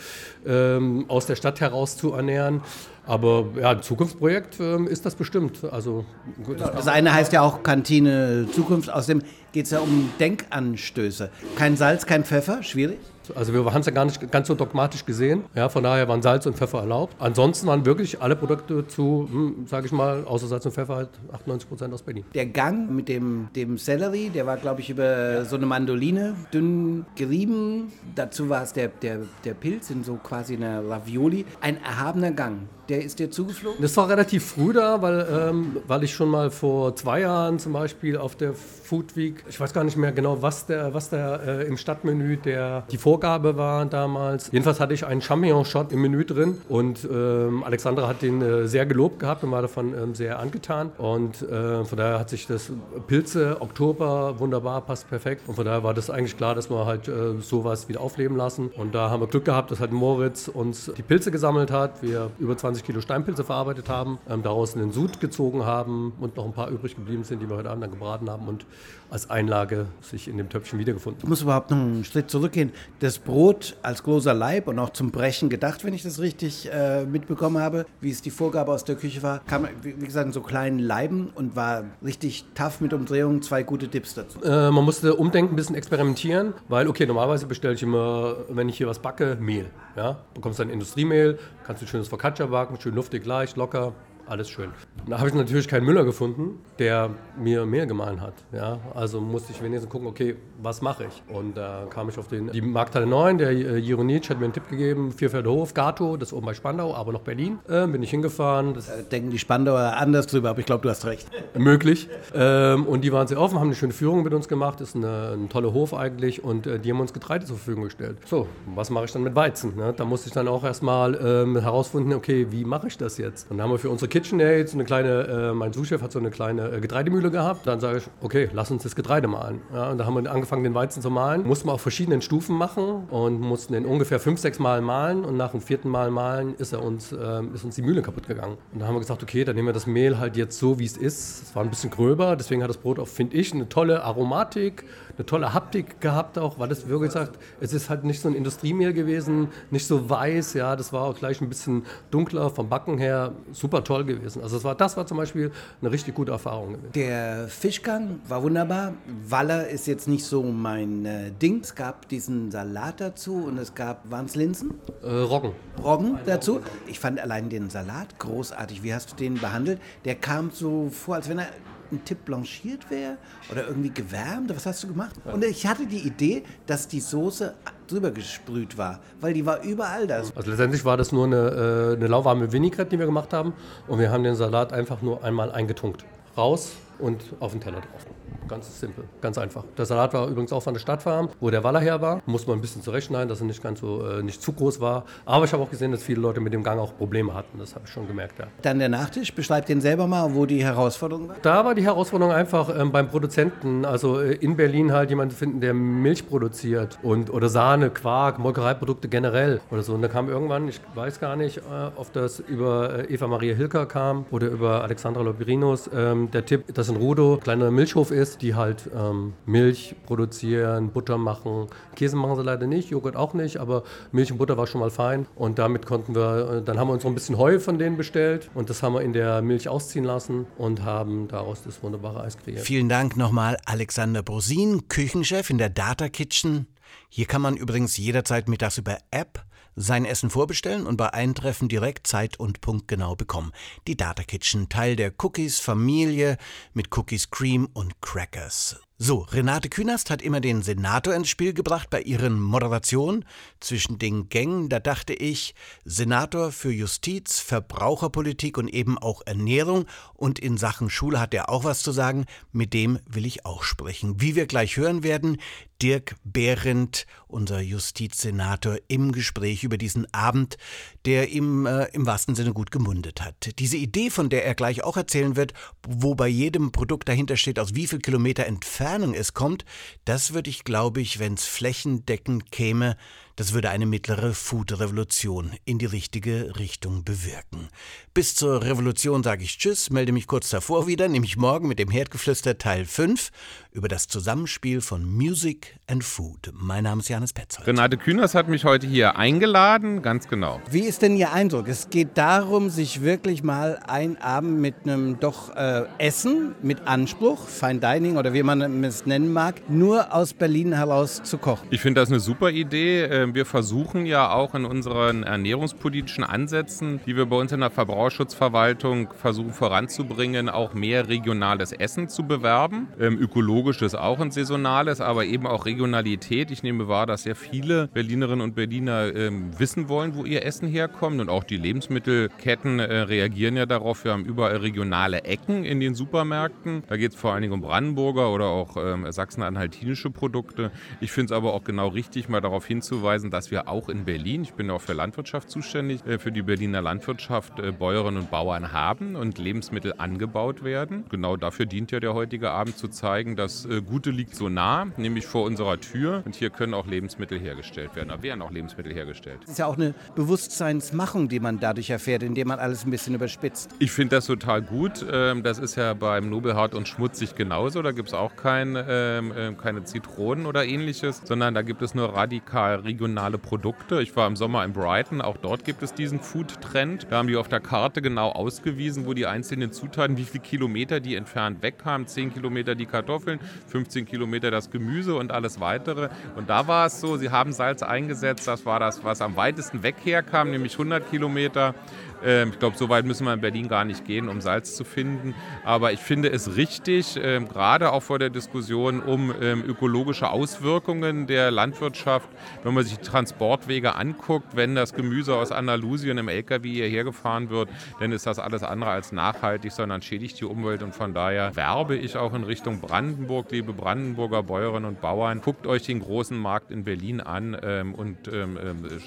ähm, 0.45 1.05
aus 1.09 1.25
der 1.25 1.35
Stadt 1.35 1.59
heraus 1.59 1.97
zu 1.97 2.13
ernähren. 2.13 2.61
Aber 3.05 3.47
ja, 3.59 3.71
ein 3.71 3.81
Zukunftsprojekt 3.81 4.59
ähm, 4.61 4.87
ist 4.87 5.05
das 5.05 5.15
bestimmt. 5.15 5.65
Also, 5.69 6.05
gut, 6.43 6.61
das, 6.61 6.71
das 6.71 6.87
eine 6.87 7.13
heißt 7.13 7.33
ja 7.33 7.41
auch 7.41 7.61
Kantine 7.61 8.47
Zukunft. 8.53 8.89
Außerdem 8.89 9.21
geht 9.51 9.65
es 9.65 9.71
ja 9.71 9.79
um 9.79 10.11
Denkanstöße. 10.17 11.29
Kein 11.57 11.75
Salz, 11.75 12.05
kein 12.05 12.23
Pfeffer, 12.23 12.63
schwierig? 12.63 12.99
Also 13.33 13.53
wir 13.53 13.65
haben 13.65 13.79
es 13.79 13.85
ja 13.85 13.91
gar 13.91 14.05
nicht 14.05 14.31
ganz 14.31 14.47
so 14.47 14.55
dogmatisch 14.55 15.05
gesehen. 15.05 15.43
Ja, 15.55 15.69
von 15.69 15.83
daher 15.83 16.07
waren 16.07 16.21
Salz 16.21 16.45
und 16.45 16.55
Pfeffer 16.57 16.79
erlaubt. 16.79 17.15
Ansonsten 17.19 17.67
waren 17.67 17.85
wirklich 17.85 18.21
alle 18.21 18.35
Produkte 18.35 18.87
zu, 18.87 19.27
hm, 19.31 19.67
sage 19.67 19.87
ich 19.87 19.91
mal, 19.91 20.23
außer 20.25 20.47
Salz 20.47 20.65
und 20.65 20.73
Pfeffer 20.73 20.95
halt 20.95 21.09
98 21.31 21.69
Prozent 21.69 21.93
aus 21.93 22.03
Berlin. 22.03 22.25
Der 22.33 22.45
Gang 22.45 22.91
mit 22.91 23.09
dem, 23.09 23.47
dem 23.55 23.77
Sellerie, 23.77 24.29
der 24.29 24.45
war, 24.45 24.57
glaube 24.57 24.81
ich, 24.81 24.89
über 24.89 25.45
so 25.45 25.55
eine 25.55 25.65
Mandoline 25.65 26.35
dünn 26.53 27.05
gerieben. 27.15 27.91
Dazu 28.15 28.49
war 28.49 28.63
es 28.63 28.73
der, 28.73 28.89
der, 28.89 29.19
der 29.43 29.53
Pilz 29.53 29.89
in 29.89 30.03
so 30.03 30.15
quasi 30.15 30.55
einer 30.55 30.87
Ravioli. 30.87 31.45
Ein 31.61 31.81
erhabener 31.83 32.31
Gang. 32.31 32.67
Der 32.89 33.03
ist 33.03 33.17
dir 33.17 33.31
zugeflogen? 33.31 33.81
Das 33.81 33.97
war 33.97 34.09
relativ 34.09 34.45
früh 34.45 34.71
da, 34.71 35.01
weil, 35.01 35.27
ähm, 35.31 35.77
weil 35.87 36.03
ich 36.03 36.13
schon 36.13 36.29
mal 36.29 36.51
vor 36.51 36.95
zwei 36.95 37.21
Jahren 37.21 37.57
zum 37.57 37.73
Beispiel 37.73 38.17
auf 38.17 38.35
der 38.35 38.53
Food 38.53 39.15
Week, 39.15 39.43
ich 39.49 39.59
weiß 39.59 39.73
gar 39.73 39.83
nicht 39.83 39.97
mehr 39.97 40.11
genau, 40.11 40.41
was 40.43 40.67
der, 40.67 40.93
was 40.93 41.09
der 41.09 41.41
äh, 41.45 41.67
im 41.67 41.77
Stadtmenü 41.77 42.37
der, 42.37 42.83
die 42.91 42.97
Vorgabe 43.15 43.55
war 43.55 43.85
damals. 43.85 44.51
Jedenfalls 44.51 44.81
hatte 44.81 44.93
ich 44.93 45.05
einen 45.05 45.21
Champignon-Shot 45.21 45.93
im 45.93 46.01
Menü 46.01 46.25
drin 46.25 46.57
und 46.67 47.07
ähm, 47.09 47.63
Alexandra 47.63 48.09
hat 48.09 48.21
den 48.21 48.41
äh, 48.41 48.67
sehr 48.67 48.85
gelobt 48.85 49.19
gehabt 49.19 49.41
und 49.45 49.51
war 49.51 49.61
davon 49.61 49.93
ähm, 49.93 50.15
sehr 50.15 50.37
angetan. 50.37 50.91
Und 50.97 51.41
äh, 51.41 51.85
von 51.85 51.97
daher 51.97 52.19
hat 52.19 52.29
sich 52.29 52.45
das 52.45 52.73
Pilze, 53.07 53.61
Oktober, 53.61 54.37
wunderbar, 54.37 54.81
passt 54.81 55.07
perfekt. 55.07 55.47
Und 55.47 55.55
von 55.55 55.63
daher 55.63 55.81
war 55.81 55.93
das 55.93 56.09
eigentlich 56.09 56.35
klar, 56.35 56.55
dass 56.55 56.69
wir 56.69 56.85
halt 56.85 57.07
äh, 57.07 57.39
sowas 57.39 57.87
wieder 57.87 58.01
aufleben 58.01 58.35
lassen. 58.35 58.67
Und 58.75 58.93
da 58.93 59.09
haben 59.09 59.21
wir 59.21 59.27
Glück 59.27 59.45
gehabt, 59.45 59.71
dass 59.71 59.79
halt 59.79 59.93
Moritz 59.93 60.49
uns 60.49 60.91
die 60.97 61.01
Pilze 61.01 61.31
gesammelt 61.31 61.71
hat, 61.71 62.03
wir 62.03 62.31
über 62.37 62.57
20 62.57 62.83
Kilo 62.83 62.99
Steinpilze 62.99 63.45
verarbeitet 63.45 63.87
haben, 63.87 64.19
ähm, 64.29 64.43
daraus 64.43 64.75
einen 64.75 64.91
Sud 64.91 65.21
gezogen 65.21 65.63
haben 65.63 66.11
und 66.19 66.35
noch 66.35 66.43
ein 66.43 66.51
paar 66.51 66.69
übrig 66.69 66.97
geblieben 66.97 67.23
sind, 67.23 67.41
die 67.41 67.49
wir 67.49 67.55
heute 67.55 67.69
Abend 67.69 67.83
dann 67.83 67.91
gebraten 67.91 68.29
haben 68.29 68.49
und 68.49 68.65
als 69.09 69.29
Einlage 69.29 69.87
sich 70.01 70.27
in 70.27 70.37
dem 70.37 70.49
Töpfchen 70.49 70.79
wiedergefunden. 70.79 71.21
Ich 71.23 71.29
muss 71.29 71.41
überhaupt 71.41 71.71
noch 71.71 71.77
einen 71.77 72.03
Schritt 72.03 72.29
zurückgehen. 72.29 72.71
Das 73.05 73.19
Brot 73.19 73.77
als 73.83 74.01
großer 74.01 74.33
Leib 74.33 74.67
und 74.67 74.79
auch 74.79 74.89
zum 74.89 75.11
Brechen 75.11 75.47
gedacht, 75.47 75.85
wenn 75.85 75.93
ich 75.93 76.01
das 76.01 76.19
richtig 76.19 76.67
äh, 76.73 77.05
mitbekommen 77.05 77.59
habe, 77.59 77.85
wie 78.01 78.09
es 78.09 78.23
die 78.23 78.31
Vorgabe 78.31 78.71
aus 78.71 78.83
der 78.83 78.95
Küche 78.95 79.21
war, 79.21 79.41
kam, 79.45 79.67
wie 79.83 79.93
gesagt, 79.93 80.25
in 80.25 80.33
so 80.33 80.41
kleinen 80.41 80.79
Leiben 80.79 81.29
und 81.35 81.55
war 81.55 81.83
richtig 82.03 82.45
tough 82.55 82.81
mit 82.81 82.93
Umdrehungen, 82.93 83.43
zwei 83.43 83.61
gute 83.61 83.89
Tipps 83.89 84.15
dazu. 84.15 84.41
Äh, 84.41 84.71
man 84.71 84.83
musste 84.83 85.13
umdenken, 85.13 85.53
ein 85.53 85.55
bisschen 85.55 85.75
experimentieren, 85.75 86.55
weil, 86.67 86.87
okay, 86.87 87.05
normalerweise 87.05 87.45
bestelle 87.45 87.75
ich 87.75 87.83
immer, 87.83 88.37
wenn 88.49 88.69
ich 88.69 88.77
hier 88.77 88.87
was 88.87 88.97
backe, 88.97 89.37
Mehl. 89.39 89.67
Ja? 89.95 90.17
Bekommst 90.33 90.57
dann 90.57 90.71
Industriemehl, 90.71 91.37
kannst 91.63 91.83
du 91.83 91.85
ein 91.85 91.89
schönes 91.89 92.07
Focaccia 92.07 92.47
backen, 92.47 92.81
schön 92.81 92.95
luftig, 92.95 93.23
leicht, 93.27 93.55
locker, 93.55 93.93
alles 94.27 94.49
schön. 94.49 94.71
Da 95.07 95.19
habe 95.19 95.29
ich 95.29 95.35
natürlich 95.35 95.67
keinen 95.67 95.85
Müller 95.85 96.03
gefunden, 96.03 96.59
der 96.79 97.11
mir 97.37 97.65
mehr 97.65 97.85
gemahlen 97.85 98.21
hat. 98.21 98.33
Ja? 98.51 98.79
Also 98.93 99.21
musste 99.21 99.51
ich 99.51 99.61
wenigstens 99.61 99.89
gucken, 99.89 100.07
okay, 100.07 100.35
was 100.61 100.81
mache 100.81 101.05
ich? 101.05 101.23
Und 101.33 101.57
da 101.57 101.83
äh, 101.83 101.89
kam 101.89 102.09
ich 102.09 102.17
auf 102.17 102.27
den, 102.27 102.51
die 102.51 102.61
Markthalle 102.61 103.05
9, 103.05 103.37
der 103.37 103.51
äh, 103.51 103.77
Jironitsch 103.77 104.29
hat 104.29 104.39
mir 104.39 104.45
einen 104.45 104.53
Tipp 104.53 104.69
gegeben, 104.69 105.11
Vierfelder 105.11 105.51
Hof, 105.51 105.73
Gato, 105.73 106.17
das 106.17 106.29
ist 106.29 106.33
oben 106.33 106.47
bei 106.47 106.53
Spandau, 106.53 106.95
aber 106.95 107.11
noch 107.11 107.21
Berlin. 107.21 107.59
Äh, 107.67 107.87
bin 107.87 108.01
ich 108.01 108.09
hingefahren. 108.09 108.73
Das 108.73 108.89
äh, 108.89 109.03
denken 109.03 109.29
die 109.29 109.39
Spandauer 109.39 109.95
anders 109.97 110.27
drüber, 110.27 110.49
aber 110.49 110.59
ich 110.59 110.65
glaube, 110.65 110.81
du 110.81 110.89
hast 110.89 111.05
recht. 111.05 111.29
Möglich. 111.57 112.09
Ähm, 112.33 112.85
und 112.85 113.01
die 113.01 113.11
waren 113.11 113.27
sehr 113.27 113.39
offen, 113.39 113.59
haben 113.59 113.67
eine 113.67 113.75
schöne 113.75 113.93
Führung 113.93 114.23
mit 114.23 114.33
uns 114.33 114.47
gemacht, 114.47 114.81
ist 114.81 114.95
eine, 114.95 115.33
ein 115.33 115.49
toller 115.49 115.73
Hof 115.73 115.93
eigentlich 115.93 116.43
und 116.43 116.67
äh, 116.67 116.79
die 116.79 116.91
haben 116.91 116.99
uns 116.99 117.13
Getreide 117.13 117.45
zur 117.45 117.57
Verfügung 117.57 117.85
gestellt. 117.85 118.17
So, 118.25 118.47
was 118.73 118.89
mache 118.89 119.05
ich 119.05 119.11
dann 119.11 119.23
mit 119.23 119.35
Weizen? 119.35 119.75
Ne? 119.75 119.93
Da 119.95 120.05
musste 120.05 120.27
ich 120.27 120.33
dann 120.33 120.47
auch 120.47 120.63
erstmal 120.63 121.15
ähm, 121.15 121.57
herausfinden, 121.57 122.13
okay, 122.13 122.47
wie 122.49 122.65
mache 122.65 122.87
ich 122.87 122.97
das 122.97 123.17
jetzt? 123.17 123.51
Und 123.51 123.57
dann 123.57 123.65
haben 123.65 123.71
wir 123.71 123.79
für 123.79 123.89
unsere 123.89 124.09
KitchenAid 124.15 124.73
eine 124.73 124.85
kleine, 124.85 125.49
äh, 125.49 125.53
mein 125.53 125.73
Sous-Chef 125.73 126.01
hat 126.01 126.13
so 126.13 126.19
eine 126.19 126.29
kleine 126.29 126.71
äh, 126.71 126.79
Getreidemühle 126.79 127.31
gehabt. 127.31 127.67
Dann 127.67 127.81
sage 127.81 127.97
ich, 127.97 128.05
okay, 128.21 128.49
lass 128.53 128.71
uns 128.71 128.83
das 128.83 128.95
Getreide 128.95 129.27
malen. 129.27 129.59
Ja, 129.73 129.91
und 129.91 129.97
da 129.97 130.05
haben 130.05 130.23
wir 130.23 130.31
angefangen, 130.31 130.63
den 130.63 130.73
Weizen 130.73 131.01
zu 131.01 131.09
malen. 131.09 131.45
Mussten 131.45 131.67
wir 131.67 131.73
auf 131.73 131.81
verschiedenen 131.81 132.21
Stufen 132.21 132.55
machen 132.55 133.09
und 133.09 133.41
mussten 133.41 133.73
den 133.73 133.85
ungefähr 133.85 134.21
fünf, 134.21 134.39
sechs 134.39 134.57
Mal 134.57 134.79
malen. 134.79 135.25
Und 135.25 135.35
nach 135.35 135.51
dem 135.51 135.59
vierten 135.59 135.89
Mal 135.89 136.11
malen 136.11 136.55
ist, 136.55 136.71
er 136.71 136.81
uns, 136.81 137.11
äh, 137.11 137.41
ist 137.53 137.65
uns 137.65 137.75
die 137.75 137.81
Mühle 137.81 138.01
kaputt 138.01 138.25
gegangen. 138.25 138.55
Und 138.71 138.79
da 138.79 138.87
haben 138.87 138.95
wir 138.95 139.01
gesagt, 139.01 139.21
okay, 139.21 139.43
dann 139.43 139.57
nehmen 139.57 139.67
wir 139.67 139.73
das 139.73 139.85
Mehl 139.85 140.17
halt 140.17 140.37
jetzt 140.37 140.57
so, 140.59 140.79
wie 140.79 140.85
es 140.85 140.95
ist. 140.95 141.49
Es 141.49 141.53
war 141.53 141.63
ein 141.63 141.69
bisschen 141.69 141.89
gröber, 141.89 142.37
deswegen 142.37 142.63
hat 142.63 142.69
das 142.69 142.77
Brot 142.77 142.99
auch, 142.99 143.09
finde 143.09 143.35
ich, 143.35 143.53
eine 143.53 143.67
tolle 143.67 144.01
Aromatik, 144.01 144.85
eine 145.17 145.25
tolle 145.25 145.53
Haptik 145.53 145.99
gehabt 145.99 146.37
auch, 146.37 146.57
weil 146.57 146.71
es 146.71 146.87
wirklich 146.87 147.11
sagt, 147.11 147.37
es 147.59 147.73
ist 147.73 147.89
halt 147.89 148.05
nicht 148.05 148.21
so 148.21 148.29
ein 148.29 148.35
Industriemehl 148.35 148.93
gewesen, 148.93 149.49
nicht 149.71 149.87
so 149.87 150.09
weiß, 150.09 150.53
ja, 150.53 150.77
das 150.77 150.93
war 150.93 151.03
auch 151.03 151.15
gleich 151.15 151.41
ein 151.41 151.49
bisschen 151.49 151.83
dunkler 152.11 152.49
vom 152.49 152.69
Backen 152.69 152.97
her, 152.97 153.33
super 153.51 153.83
toll 153.83 154.04
gewesen. 154.05 154.41
Also 154.41 154.57
das 154.57 154.63
war, 154.63 154.75
das 154.75 154.95
war 154.97 155.05
zum 155.05 155.17
Beispiel 155.17 155.51
eine 155.81 155.91
richtig 155.91 156.15
gute 156.15 156.31
Erfahrung 156.31 156.73
gewesen. 156.73 156.91
Der 156.93 157.47
Fischgang 157.47 158.19
war 158.27 158.43
wunderbar. 158.43 158.93
Waller 159.27 159.67
ist 159.67 159.87
jetzt 159.87 160.07
nicht 160.07 160.23
so 160.23 160.43
mein 160.43 161.05
äh, 161.05 161.31
Ding. 161.31 161.61
Es 161.61 161.75
gab 161.75 162.07
diesen 162.09 162.51
Salat 162.51 163.01
dazu 163.01 163.45
und 163.45 163.57
es 163.57 163.73
gab, 163.73 164.09
waren 164.09 164.25
es 164.25 164.35
Linsen? 164.35 164.73
Äh, 165.03 165.09
Roggen. 165.09 165.51
Roggen 165.83 166.19
dazu. 166.25 166.61
Ich 166.87 166.99
fand 166.99 167.19
allein 167.19 167.49
den 167.49 167.69
Salat 167.69 168.19
großartig. 168.19 168.83
Wie 168.83 168.93
hast 168.93 169.11
du 169.11 169.15
den 169.15 169.35
behandelt? 169.35 169.79
Der 170.05 170.15
kam 170.15 170.51
so 170.51 170.89
vor, 170.89 171.15
als 171.15 171.29
wenn 171.29 171.39
er 171.39 171.47
ein 171.91 172.03
Tipp 172.03 172.25
blanchiert 172.25 172.89
wäre 172.89 173.17
oder 173.51 173.67
irgendwie 173.67 173.91
gewärmt. 173.91 174.55
Was 174.55 174.65
hast 174.65 174.83
du 174.83 174.87
gemacht? 174.87 175.15
Und 175.25 175.43
ich 175.43 175.65
hatte 175.67 175.85
die 175.85 175.99
Idee, 175.99 176.43
dass 176.65 176.87
die 176.87 176.99
Soße 176.99 177.53
drüber 177.87 178.11
gesprüht 178.11 178.77
war, 178.77 178.99
weil 179.21 179.33
die 179.33 179.45
war 179.45 179.61
überall 179.63 180.07
da. 180.07 180.15
Also 180.15 180.49
letztendlich 180.49 180.85
war 180.85 180.97
das 180.97 181.11
nur 181.11 181.25
eine, 181.25 181.35
äh, 181.35 181.95
eine 181.95 182.07
lauwarme 182.07 182.51
Vinaigrette, 182.51 182.91
die 182.91 182.99
wir 182.99 183.05
gemacht 183.05 183.33
haben 183.33 183.53
und 183.87 183.99
wir 183.99 184.11
haben 184.11 184.23
den 184.23 184.35
Salat 184.35 184.73
einfach 184.73 185.01
nur 185.01 185.23
einmal 185.23 185.51
eingetunkt. 185.51 186.05
Raus 186.37 186.73
und 186.99 187.23
auf 187.39 187.51
den 187.51 187.61
Teller 187.61 187.81
drauf. 187.81 188.05
Ganz 188.47 188.79
simpel, 188.79 189.05
ganz 189.21 189.37
einfach. 189.37 189.63
Der 189.75 189.85
Salat 189.85 190.13
war 190.13 190.27
übrigens 190.27 190.53
auch 190.53 190.61
von 190.61 190.73
der 190.73 190.81
Stadtfarm, 190.81 191.29
wo 191.39 191.49
der 191.49 191.63
Waller 191.63 191.79
her 191.79 192.01
war. 192.01 192.21
Muss 192.27 192.45
man 192.45 192.57
ein 192.57 192.61
bisschen 192.61 192.83
zurechtschneiden, 192.83 193.27
dass 193.27 193.39
er 193.39 193.47
nicht 193.47 193.63
ganz 193.63 193.79
so 193.79 194.05
äh, 194.05 194.21
nicht 194.21 194.41
zu 194.41 194.53
groß 194.53 194.79
war. 194.79 195.05
Aber 195.25 195.45
ich 195.45 195.53
habe 195.53 195.63
auch 195.63 195.69
gesehen, 195.69 195.91
dass 195.91 196.03
viele 196.03 196.21
Leute 196.21 196.39
mit 196.41 196.53
dem 196.53 196.63
Gang 196.63 196.79
auch 196.79 196.95
Probleme 196.95 197.33
hatten. 197.33 197.57
Das 197.57 197.73
habe 197.73 197.85
ich 197.85 197.91
schon 197.91 198.07
gemerkt. 198.07 198.37
Ja. 198.37 198.45
Dann 198.61 198.77
der 198.79 198.89
Nachtisch. 198.89 199.33
Beschreib 199.33 199.65
den 199.65 199.81
selber 199.81 200.05
mal, 200.05 200.35
wo 200.35 200.45
die 200.45 200.63
Herausforderung 200.63 201.29
war. 201.29 201.35
Da 201.41 201.65
war 201.65 201.73
die 201.73 201.83
Herausforderung 201.83 202.33
einfach 202.33 202.69
ähm, 202.77 202.91
beim 202.91 203.07
Produzenten, 203.07 203.83
also 203.83 204.19
äh, 204.19 204.33
in 204.35 204.55
Berlin 204.55 204.91
halt 204.91 205.09
jemanden 205.09 205.31
zu 205.31 205.37
finden, 205.37 205.59
der 205.59 205.73
Milch 205.73 206.27
produziert 206.27 206.99
und 207.01 207.33
oder 207.33 207.49
Sahne, 207.49 207.89
Quark, 207.89 208.37
Molkereiprodukte 208.37 209.07
generell 209.07 209.59
oder 209.71 209.81
so. 209.81 209.93
Und 209.93 210.03
da 210.03 210.07
kam 210.07 210.29
irgendwann, 210.29 210.67
ich 210.67 210.79
weiß 210.93 211.19
gar 211.19 211.35
nicht, 211.35 211.57
äh, 211.57 211.61
ob 211.95 212.13
das 212.13 212.39
über 212.39 212.99
äh, 212.99 213.13
Eva 213.13 213.27
Maria 213.27 213.55
Hilker 213.55 213.87
kam 213.87 214.25
oder 214.29 214.47
über 214.47 214.83
Alexandra 214.83 215.23
Lobirinus, 215.23 215.89
ähm, 215.93 216.29
der 216.31 216.45
Tipp, 216.45 216.73
dass 216.73 216.84
in 216.89 216.97
Rudo 216.97 217.35
ein 217.35 217.39
kleiner 217.39 217.71
Milchhof 217.71 218.11
ist, 218.11 218.41
die 218.41 218.55
halt 218.55 218.89
ähm, 218.95 219.33
Milch 219.45 219.95
produzieren, 220.05 220.89
Butter 220.89 221.17
machen. 221.17 221.67
Käse 221.95 222.15
machen 222.15 222.35
sie 222.35 222.43
leider 222.43 222.67
nicht, 222.67 222.89
Joghurt 222.89 223.15
auch 223.15 223.33
nicht, 223.33 223.57
aber 223.57 223.83
Milch 224.11 224.31
und 224.31 224.37
Butter 224.37 224.57
war 224.57 224.67
schon 224.67 224.81
mal 224.81 224.89
fein. 224.89 225.25
Und 225.35 225.59
damit 225.59 225.85
konnten 225.85 226.15
wir, 226.15 226.57
äh, 226.57 226.61
dann 226.63 226.79
haben 226.79 226.87
wir 226.87 226.93
uns 226.93 227.03
noch 227.03 227.11
ein 227.11 227.15
bisschen 227.15 227.37
Heu 227.37 227.59
von 227.59 227.79
denen 227.79 227.97
bestellt 227.97 228.49
und 228.53 228.69
das 228.69 228.83
haben 228.83 228.93
wir 228.93 229.01
in 229.01 229.13
der 229.13 229.41
Milch 229.41 229.69
ausziehen 229.69 230.05
lassen 230.05 230.47
und 230.57 230.83
haben 230.83 231.27
daraus 231.27 231.63
das 231.63 231.81
wunderbare 231.83 232.21
Eis 232.21 232.37
kreiert. 232.37 232.61
Vielen 232.61 232.89
Dank 232.89 233.17
nochmal 233.17 233.57
Alexander 233.65 234.23
Brosin, 234.23 234.87
Küchenchef 234.87 235.49
in 235.49 235.57
der 235.57 235.69
Data 235.69 236.09
Kitchen. 236.09 236.67
Hier 237.09 237.25
kann 237.25 237.41
man 237.41 237.55
übrigens 237.55 237.97
jederzeit 237.97 238.47
mittags 238.47 238.77
über 238.77 238.97
App 239.11 239.45
sein 239.75 240.05
Essen 240.05 240.29
vorbestellen 240.29 240.85
und 240.85 240.97
bei 240.97 241.13
Eintreffen 241.13 241.67
direkt 241.67 242.07
Zeit 242.07 242.39
und 242.39 242.61
Punkt 242.61 242.87
genau 242.87 243.15
bekommen. 243.15 243.51
Die 243.87 243.97
Data 243.97 244.23
Kitchen, 244.23 244.69
Teil 244.69 244.95
der 244.95 245.13
Cookies 245.17 245.59
Familie 245.59 246.37
mit 246.73 246.95
Cookies 246.95 247.29
Cream 247.29 247.67
und 247.73 248.01
Crackers. 248.01 248.77
So, 248.97 249.17
Renate 249.29 249.67
Künast 249.67 250.09
hat 250.09 250.21
immer 250.21 250.39
den 250.39 250.61
Senator 250.61 251.13
ins 251.13 251.27
Spiel 251.27 251.53
gebracht 251.53 251.89
bei 251.89 252.01
ihren 252.01 252.39
Moderationen 252.39 253.25
zwischen 253.59 253.99
den 253.99 254.29
Gängen. 254.29 254.69
Da 254.69 254.79
dachte 254.79 255.13
ich, 255.13 255.53
Senator 255.83 256.53
für 256.53 256.71
Justiz, 256.71 257.41
Verbraucherpolitik 257.41 258.57
und 258.57 258.69
eben 258.69 258.97
auch 258.97 259.21
Ernährung 259.25 259.85
und 260.13 260.39
in 260.39 260.57
Sachen 260.57 260.89
Schule 260.89 261.19
hat 261.19 261.33
er 261.33 261.49
auch 261.49 261.65
was 261.65 261.83
zu 261.83 261.91
sagen. 261.91 262.25
Mit 262.53 262.73
dem 262.73 262.99
will 263.05 263.25
ich 263.25 263.45
auch 263.45 263.63
sprechen. 263.63 264.21
Wie 264.21 264.37
wir 264.37 264.45
gleich 264.45 264.77
hören 264.77 265.03
werden, 265.03 265.41
Dirk 265.81 266.15
Behrendt, 266.23 267.05
unser 267.27 267.59
Justizsenator, 267.59 268.77
im 268.87 269.11
Gespräch 269.11 269.63
über 269.63 269.77
diesen 269.77 270.11
Abend, 270.13 270.57
der 271.05 271.29
ihm 271.29 271.65
äh, 271.65 271.85
im 271.93 272.05
wahrsten 272.05 272.35
Sinne 272.35 272.53
gut 272.53 272.71
gemundet 272.71 273.21
hat. 273.21 273.59
Diese 273.59 273.77
Idee, 273.77 274.09
von 274.09 274.29
der 274.29 274.45
er 274.45 274.55
gleich 274.55 274.83
auch 274.83 274.97
erzählen 274.97 275.35
wird, 275.35 275.53
wo 275.87 276.15
bei 276.15 276.27
jedem 276.27 276.71
Produkt 276.71 277.09
dahinter 277.09 277.37
steht, 277.37 277.59
aus 277.59 277.75
wie 277.75 277.87
viel 277.87 277.99
Kilometer 277.99 278.45
Entfernung 278.45 279.13
es 279.13 279.33
kommt, 279.33 279.65
das 280.05 280.33
würde 280.33 280.49
ich, 280.49 280.63
glaube 280.63 281.01
ich, 281.01 281.19
wenn 281.19 281.33
es 281.33 281.45
flächendeckend 281.45 282.51
käme, 282.51 282.97
das 283.35 283.53
würde 283.53 283.69
eine 283.69 283.85
mittlere 283.85 284.33
Food-Revolution 284.33 285.51
in 285.65 285.77
die 285.77 285.85
richtige 285.85 286.57
Richtung 286.57 287.03
bewirken. 287.03 287.67
Bis 288.13 288.33
zur 288.33 288.63
Revolution 288.63 289.23
sage 289.23 289.43
ich 289.43 289.57
Tschüss, 289.57 289.89
melde 289.89 290.13
mich 290.13 290.25
kurz 290.25 290.49
davor 290.49 290.87
wieder, 290.87 291.09
nämlich 291.09 291.35
morgen 291.35 291.67
mit 291.67 291.79
dem 291.79 291.89
Herdgeflüster 291.89 292.57
Teil 292.57 292.85
5 292.85 293.31
über 293.73 293.89
das 293.89 294.07
Zusammenspiel 294.07 294.79
von 294.79 295.05
Music 295.05 295.77
and 295.87 296.03
Food. 296.05 296.53
Mein 296.53 296.85
Name 296.85 297.01
ist 297.01 297.09
Janis 297.09 297.33
Petzold. 297.33 297.67
Renate 297.67 297.97
Kühners 297.97 298.35
hat 298.35 298.47
mich 298.47 298.63
heute 298.63 298.87
hier 298.87 299.17
eingeladen, 299.17 300.01
ganz 300.01 300.29
genau. 300.29 300.61
Wie 300.71 300.83
ist 300.83 301.01
denn 301.01 301.17
Ihr 301.17 301.33
Eindruck? 301.33 301.67
Es 301.67 301.89
geht 301.89 302.17
darum, 302.17 302.69
sich 302.69 303.01
wirklich 303.01 303.43
mal 303.43 303.79
ein 303.85 304.15
Abend 304.21 304.61
mit 304.61 304.75
einem 304.83 305.19
doch 305.19 305.53
äh, 305.53 305.83
Essen 305.97 306.55
mit 306.61 306.87
Anspruch, 306.87 307.49
Fine 307.49 307.79
Dining 307.81 308.15
oder 308.15 308.33
wie 308.33 308.43
man 308.43 308.83
es 308.85 309.05
nennen 309.05 309.33
mag, 309.33 309.69
nur 309.69 310.13
aus 310.13 310.33
Berlin 310.33 310.71
heraus 310.71 311.21
zu 311.21 311.37
kochen. 311.37 311.67
Ich 311.69 311.81
finde 311.81 311.99
das 311.99 312.09
eine 312.09 312.21
super 312.21 312.49
Idee. 312.49 313.24
Äh, 313.31 313.35
wir 313.35 313.45
versuchen 313.45 314.05
ja 314.05 314.31
auch 314.31 314.53
in 314.55 314.65
unseren 314.65 315.23
ernährungspolitischen 315.23 316.23
Ansätzen, 316.23 316.99
die 317.05 317.15
wir 317.15 317.25
bei 317.25 317.37
uns 317.37 317.51
in 317.51 317.61
der 317.61 317.69
Verbraucherschutzverwaltung 317.69 319.09
versuchen 319.13 319.53
voranzubringen, 319.53 320.49
auch 320.49 320.73
mehr 320.73 321.07
regionales 321.07 321.71
Essen 321.71 322.09
zu 322.09 322.27
bewerben. 322.27 322.87
Ähm, 322.99 323.17
ökologisches 323.19 323.95
auch 323.95 324.19
ein 324.19 324.31
saisonales, 324.31 325.01
aber 325.01 325.25
eben 325.25 325.47
auch 325.47 325.65
Regionalität. 325.65 326.51
Ich 326.51 326.63
nehme 326.63 326.87
wahr, 326.87 327.05
dass 327.05 327.23
sehr 327.23 327.35
viele 327.35 327.87
Berlinerinnen 327.87 328.41
und 328.41 328.55
Berliner 328.55 329.15
ähm, 329.15 329.57
wissen 329.57 329.89
wollen, 329.89 330.15
wo 330.15 330.25
ihr 330.25 330.45
Essen 330.45 330.67
herkommt 330.67 331.19
und 331.21 331.29
auch 331.29 331.43
die 331.43 331.57
Lebensmittelketten 331.57 332.79
äh, 332.79 332.99
reagieren 333.01 333.57
ja 333.57 333.65
darauf. 333.65 334.03
Wir 334.03 334.11
haben 334.11 334.25
überall 334.25 334.57
regionale 334.57 335.23
Ecken 335.23 335.63
in 335.63 335.79
den 335.79 335.95
Supermärkten. 335.95 336.83
Da 336.87 336.97
geht 336.97 337.13
es 337.13 337.17
vor 337.17 337.33
allen 337.33 337.41
Dingen 337.41 337.53
um 337.53 337.61
Brandenburger 337.61 338.31
oder 338.31 338.45
auch 338.45 338.77
ähm, 338.77 339.11
sachsen-anhaltinische 339.11 340.09
Produkte. 340.09 340.71
Ich 340.99 341.11
finde 341.11 341.33
es 341.33 341.37
aber 341.37 341.53
auch 341.53 341.63
genau 341.63 341.87
richtig, 341.87 342.29
mal 342.29 342.41
darauf 342.41 342.65
hinzuweisen, 342.65 343.14
dass 343.23 343.51
wir 343.51 343.67
auch 343.67 343.89
in 343.89 344.05
Berlin, 344.05 344.43
ich 344.43 344.53
bin 344.53 344.69
auch 344.69 344.81
für 344.81 344.93
Landwirtschaft 344.93 345.49
zuständig, 345.49 346.05
äh, 346.05 346.19
für 346.19 346.31
die 346.31 346.41
Berliner 346.41 346.81
Landwirtschaft 346.81 347.59
äh, 347.59 347.71
Bäuerinnen 347.71 348.21
und 348.21 348.31
Bauern 348.31 348.71
haben 348.71 349.15
und 349.15 349.37
Lebensmittel 349.37 349.93
angebaut 349.97 350.63
werden. 350.63 351.05
Genau 351.09 351.37
dafür 351.37 351.65
dient 351.65 351.91
ja 351.91 351.99
der 351.99 352.13
heutige 352.13 352.51
Abend 352.51 352.77
zu 352.77 352.87
zeigen, 352.87 353.35
dass 353.35 353.65
äh, 353.65 353.81
Gute 353.81 354.11
liegt 354.11 354.35
so 354.35 354.49
nah, 354.49 354.87
nämlich 354.97 355.25
vor 355.25 355.45
unserer 355.45 355.79
Tür. 355.79 356.21
Und 356.25 356.35
hier 356.35 356.49
können 356.49 356.73
auch 356.73 356.87
Lebensmittel 356.87 357.39
hergestellt 357.39 357.95
werden, 357.95 358.09
da 358.09 358.21
werden 358.21 358.41
auch 358.41 358.51
Lebensmittel 358.51 358.93
hergestellt. 358.93 359.39
Das 359.41 359.51
ist 359.51 359.59
ja 359.59 359.65
auch 359.65 359.77
eine 359.77 359.93
Bewusstseinsmachung, 360.15 361.29
die 361.29 361.39
man 361.39 361.59
dadurch 361.59 361.89
erfährt, 361.89 362.23
indem 362.23 362.49
man 362.49 362.59
alles 362.59 362.85
ein 362.85 362.91
bisschen 362.91 363.15
überspitzt. 363.15 363.71
Ich 363.79 363.91
finde 363.91 364.17
das 364.17 364.25
total 364.25 364.61
gut. 364.61 365.05
Ähm, 365.09 365.43
das 365.43 365.59
ist 365.59 365.75
ja 365.75 365.93
beim 365.93 366.29
Nobelhart 366.29 366.75
und 366.75 366.87
Schmutzig 366.87 367.35
genauso. 367.35 367.81
Da 367.81 367.91
gibt 367.91 368.09
es 368.09 368.13
auch 368.13 368.35
kein, 368.35 368.75
ähm, 368.87 369.33
ähm, 369.35 369.57
keine 369.57 369.83
Zitronen 369.83 370.45
oder 370.45 370.65
ähnliches, 370.65 371.21
sondern 371.23 371.53
da 371.53 371.61
gibt 371.61 371.81
es 371.81 371.95
nur 371.95 372.13
radikal 372.13 372.79
regionale 373.05 373.37
Produkte. 373.37 374.01
Ich 374.01 374.15
war 374.15 374.27
im 374.27 374.35
Sommer 374.35 374.65
in 374.65 374.73
Brighton, 374.73 375.21
auch 375.21 375.37
dort 375.37 375.63
gibt 375.63 375.83
es 375.83 375.93
diesen 375.93 376.19
Food-Trend. 376.19 377.07
Da 377.09 377.17
haben 377.17 377.27
die 377.27 377.35
auf 377.35 377.47
der 377.47 377.59
Karte 377.59 378.01
genau 378.01 378.31
ausgewiesen, 378.31 379.05
wo 379.05 379.13
die 379.13 379.27
einzelnen 379.27 379.71
Zutaten, 379.71 380.17
wie 380.17 380.23
viele 380.23 380.43
Kilometer 380.43 380.99
die 380.99 381.15
entfernt 381.15 381.61
wegkamen. 381.61 382.07
10 382.07 382.33
Kilometer 382.33 382.73
die 382.73 382.87
Kartoffeln, 382.87 383.39
15 383.67 384.05
Kilometer 384.05 384.49
das 384.49 384.71
Gemüse 384.71 385.15
und 385.15 385.31
alles 385.31 385.59
weitere. 385.59 386.09
Und 386.35 386.49
da 386.49 386.67
war 386.67 386.87
es 386.87 386.99
so, 386.99 387.17
sie 387.17 387.29
haben 387.29 387.53
Salz 387.53 387.83
eingesetzt, 387.83 388.47
das 388.47 388.65
war 388.65 388.79
das, 388.79 389.03
was 389.03 389.21
am 389.21 389.35
weitesten 389.35 389.83
weg 389.83 389.95
nämlich 390.03 390.73
100 390.73 391.09
Kilometer. 391.09 391.75
Ähm, 392.23 392.49
ich 392.51 392.59
glaube, 392.59 392.77
so 392.77 392.89
weit 392.89 393.05
müssen 393.05 393.25
wir 393.25 393.33
in 393.33 393.41
Berlin 393.41 393.67
gar 393.67 393.85
nicht 393.85 394.05
gehen, 394.05 394.29
um 394.29 394.41
Salz 394.41 394.75
zu 394.75 394.83
finden. 394.83 395.35
Aber 395.63 395.91
ich 395.91 395.99
finde 395.99 396.29
es 396.29 396.55
richtig, 396.55 397.19
ähm, 397.21 397.47
gerade 397.47 397.91
auch 397.91 398.03
vor 398.03 398.19
der 398.19 398.29
Diskussion 398.29 399.01
um 399.01 399.33
ähm, 399.41 399.63
ökologische 399.67 400.29
Auswirkungen 400.29 401.27
der 401.27 401.51
Landwirtschaft, 401.51 402.29
wenn 402.63 402.73
man 402.73 402.83
sich 402.83 402.97
die 402.97 403.05
Transportwege 403.05 403.95
anguckt, 403.95 404.55
wenn 404.55 404.75
das 404.75 404.93
Gemüse 404.93 405.35
aus 405.35 405.51
Andalusien 405.51 406.17
im 406.17 406.27
LKW 406.27 406.69
hierher 406.69 407.03
gefahren 407.03 407.49
wird, 407.49 407.69
dann 407.99 408.11
ist 408.11 408.25
das 408.25 408.39
alles 408.39 408.63
andere 408.63 408.91
als 408.91 409.11
nachhaltig, 409.11 409.71
sondern 409.71 410.01
schädigt 410.01 410.39
die 410.39 410.45
Umwelt. 410.45 410.83
Und 410.83 410.95
von 410.95 411.13
daher 411.13 411.55
werbe 411.55 411.95
ich 411.95 412.17
auch 412.17 412.33
in 412.33 412.43
Richtung 412.43 412.79
Brandenburg, 412.79 413.51
liebe 413.51 413.73
Brandenburger 413.73 414.43
Bäuerinnen 414.43 414.85
und 414.85 415.01
Bauern, 415.01 415.41
guckt 415.41 415.67
euch 415.67 415.83
den 415.83 415.99
großen 415.99 416.37
Markt 416.37 416.71
in 416.71 416.83
Berlin 416.83 417.21
an 417.21 417.55
und 417.95 418.17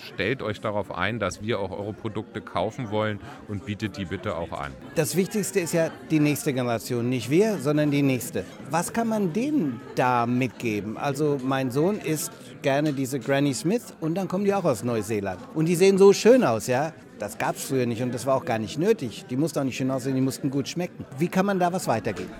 stellt 0.08 0.42
euch 0.42 0.60
darauf 0.60 0.96
ein, 0.96 1.18
dass 1.18 1.42
wir 1.42 1.60
auch 1.60 1.70
eure 1.70 1.92
Produkte 1.92 2.40
kaufen 2.40 2.90
wollen 2.90 2.97
wollen 2.98 3.20
und 3.48 3.64
bietet 3.64 3.96
die 3.96 4.04
bitte 4.04 4.36
auch 4.36 4.52
an. 4.52 4.72
Das 4.96 5.14
Wichtigste 5.14 5.60
ist 5.60 5.72
ja 5.72 5.90
die 6.10 6.20
nächste 6.20 6.52
Generation, 6.52 7.08
nicht 7.08 7.30
wir, 7.30 7.58
sondern 7.58 7.90
die 7.90 8.02
nächste. 8.02 8.44
Was 8.70 8.92
kann 8.92 9.08
man 9.08 9.32
denen 9.32 9.80
da 9.94 10.26
mitgeben? 10.26 10.96
Also 10.96 11.38
mein 11.42 11.70
Sohn 11.70 12.00
isst 12.00 12.32
gerne 12.62 12.92
diese 12.92 13.20
Granny 13.20 13.54
Smith 13.54 13.94
und 14.00 14.16
dann 14.16 14.26
kommen 14.26 14.44
die 14.44 14.54
auch 14.54 14.64
aus 14.64 14.82
Neuseeland. 14.82 15.40
Und 15.54 15.66
die 15.66 15.76
sehen 15.76 15.96
so 15.96 16.12
schön 16.12 16.42
aus, 16.42 16.66
ja? 16.66 16.92
Das 17.18 17.38
gab 17.38 17.56
es 17.56 17.64
früher 17.64 17.86
nicht 17.86 18.02
und 18.02 18.12
das 18.12 18.26
war 18.26 18.36
auch 18.36 18.44
gar 18.44 18.58
nicht 18.58 18.78
nötig. 18.78 19.24
Die 19.30 19.36
mussten 19.36 19.58
auch 19.60 19.64
nicht 19.64 19.76
schön 19.76 19.90
aussehen, 19.90 20.14
die 20.14 20.20
mussten 20.20 20.50
gut 20.50 20.68
schmecken. 20.68 21.04
Wie 21.18 21.28
kann 21.28 21.46
man 21.46 21.58
da 21.58 21.72
was 21.72 21.86
weitergeben? 21.88 22.30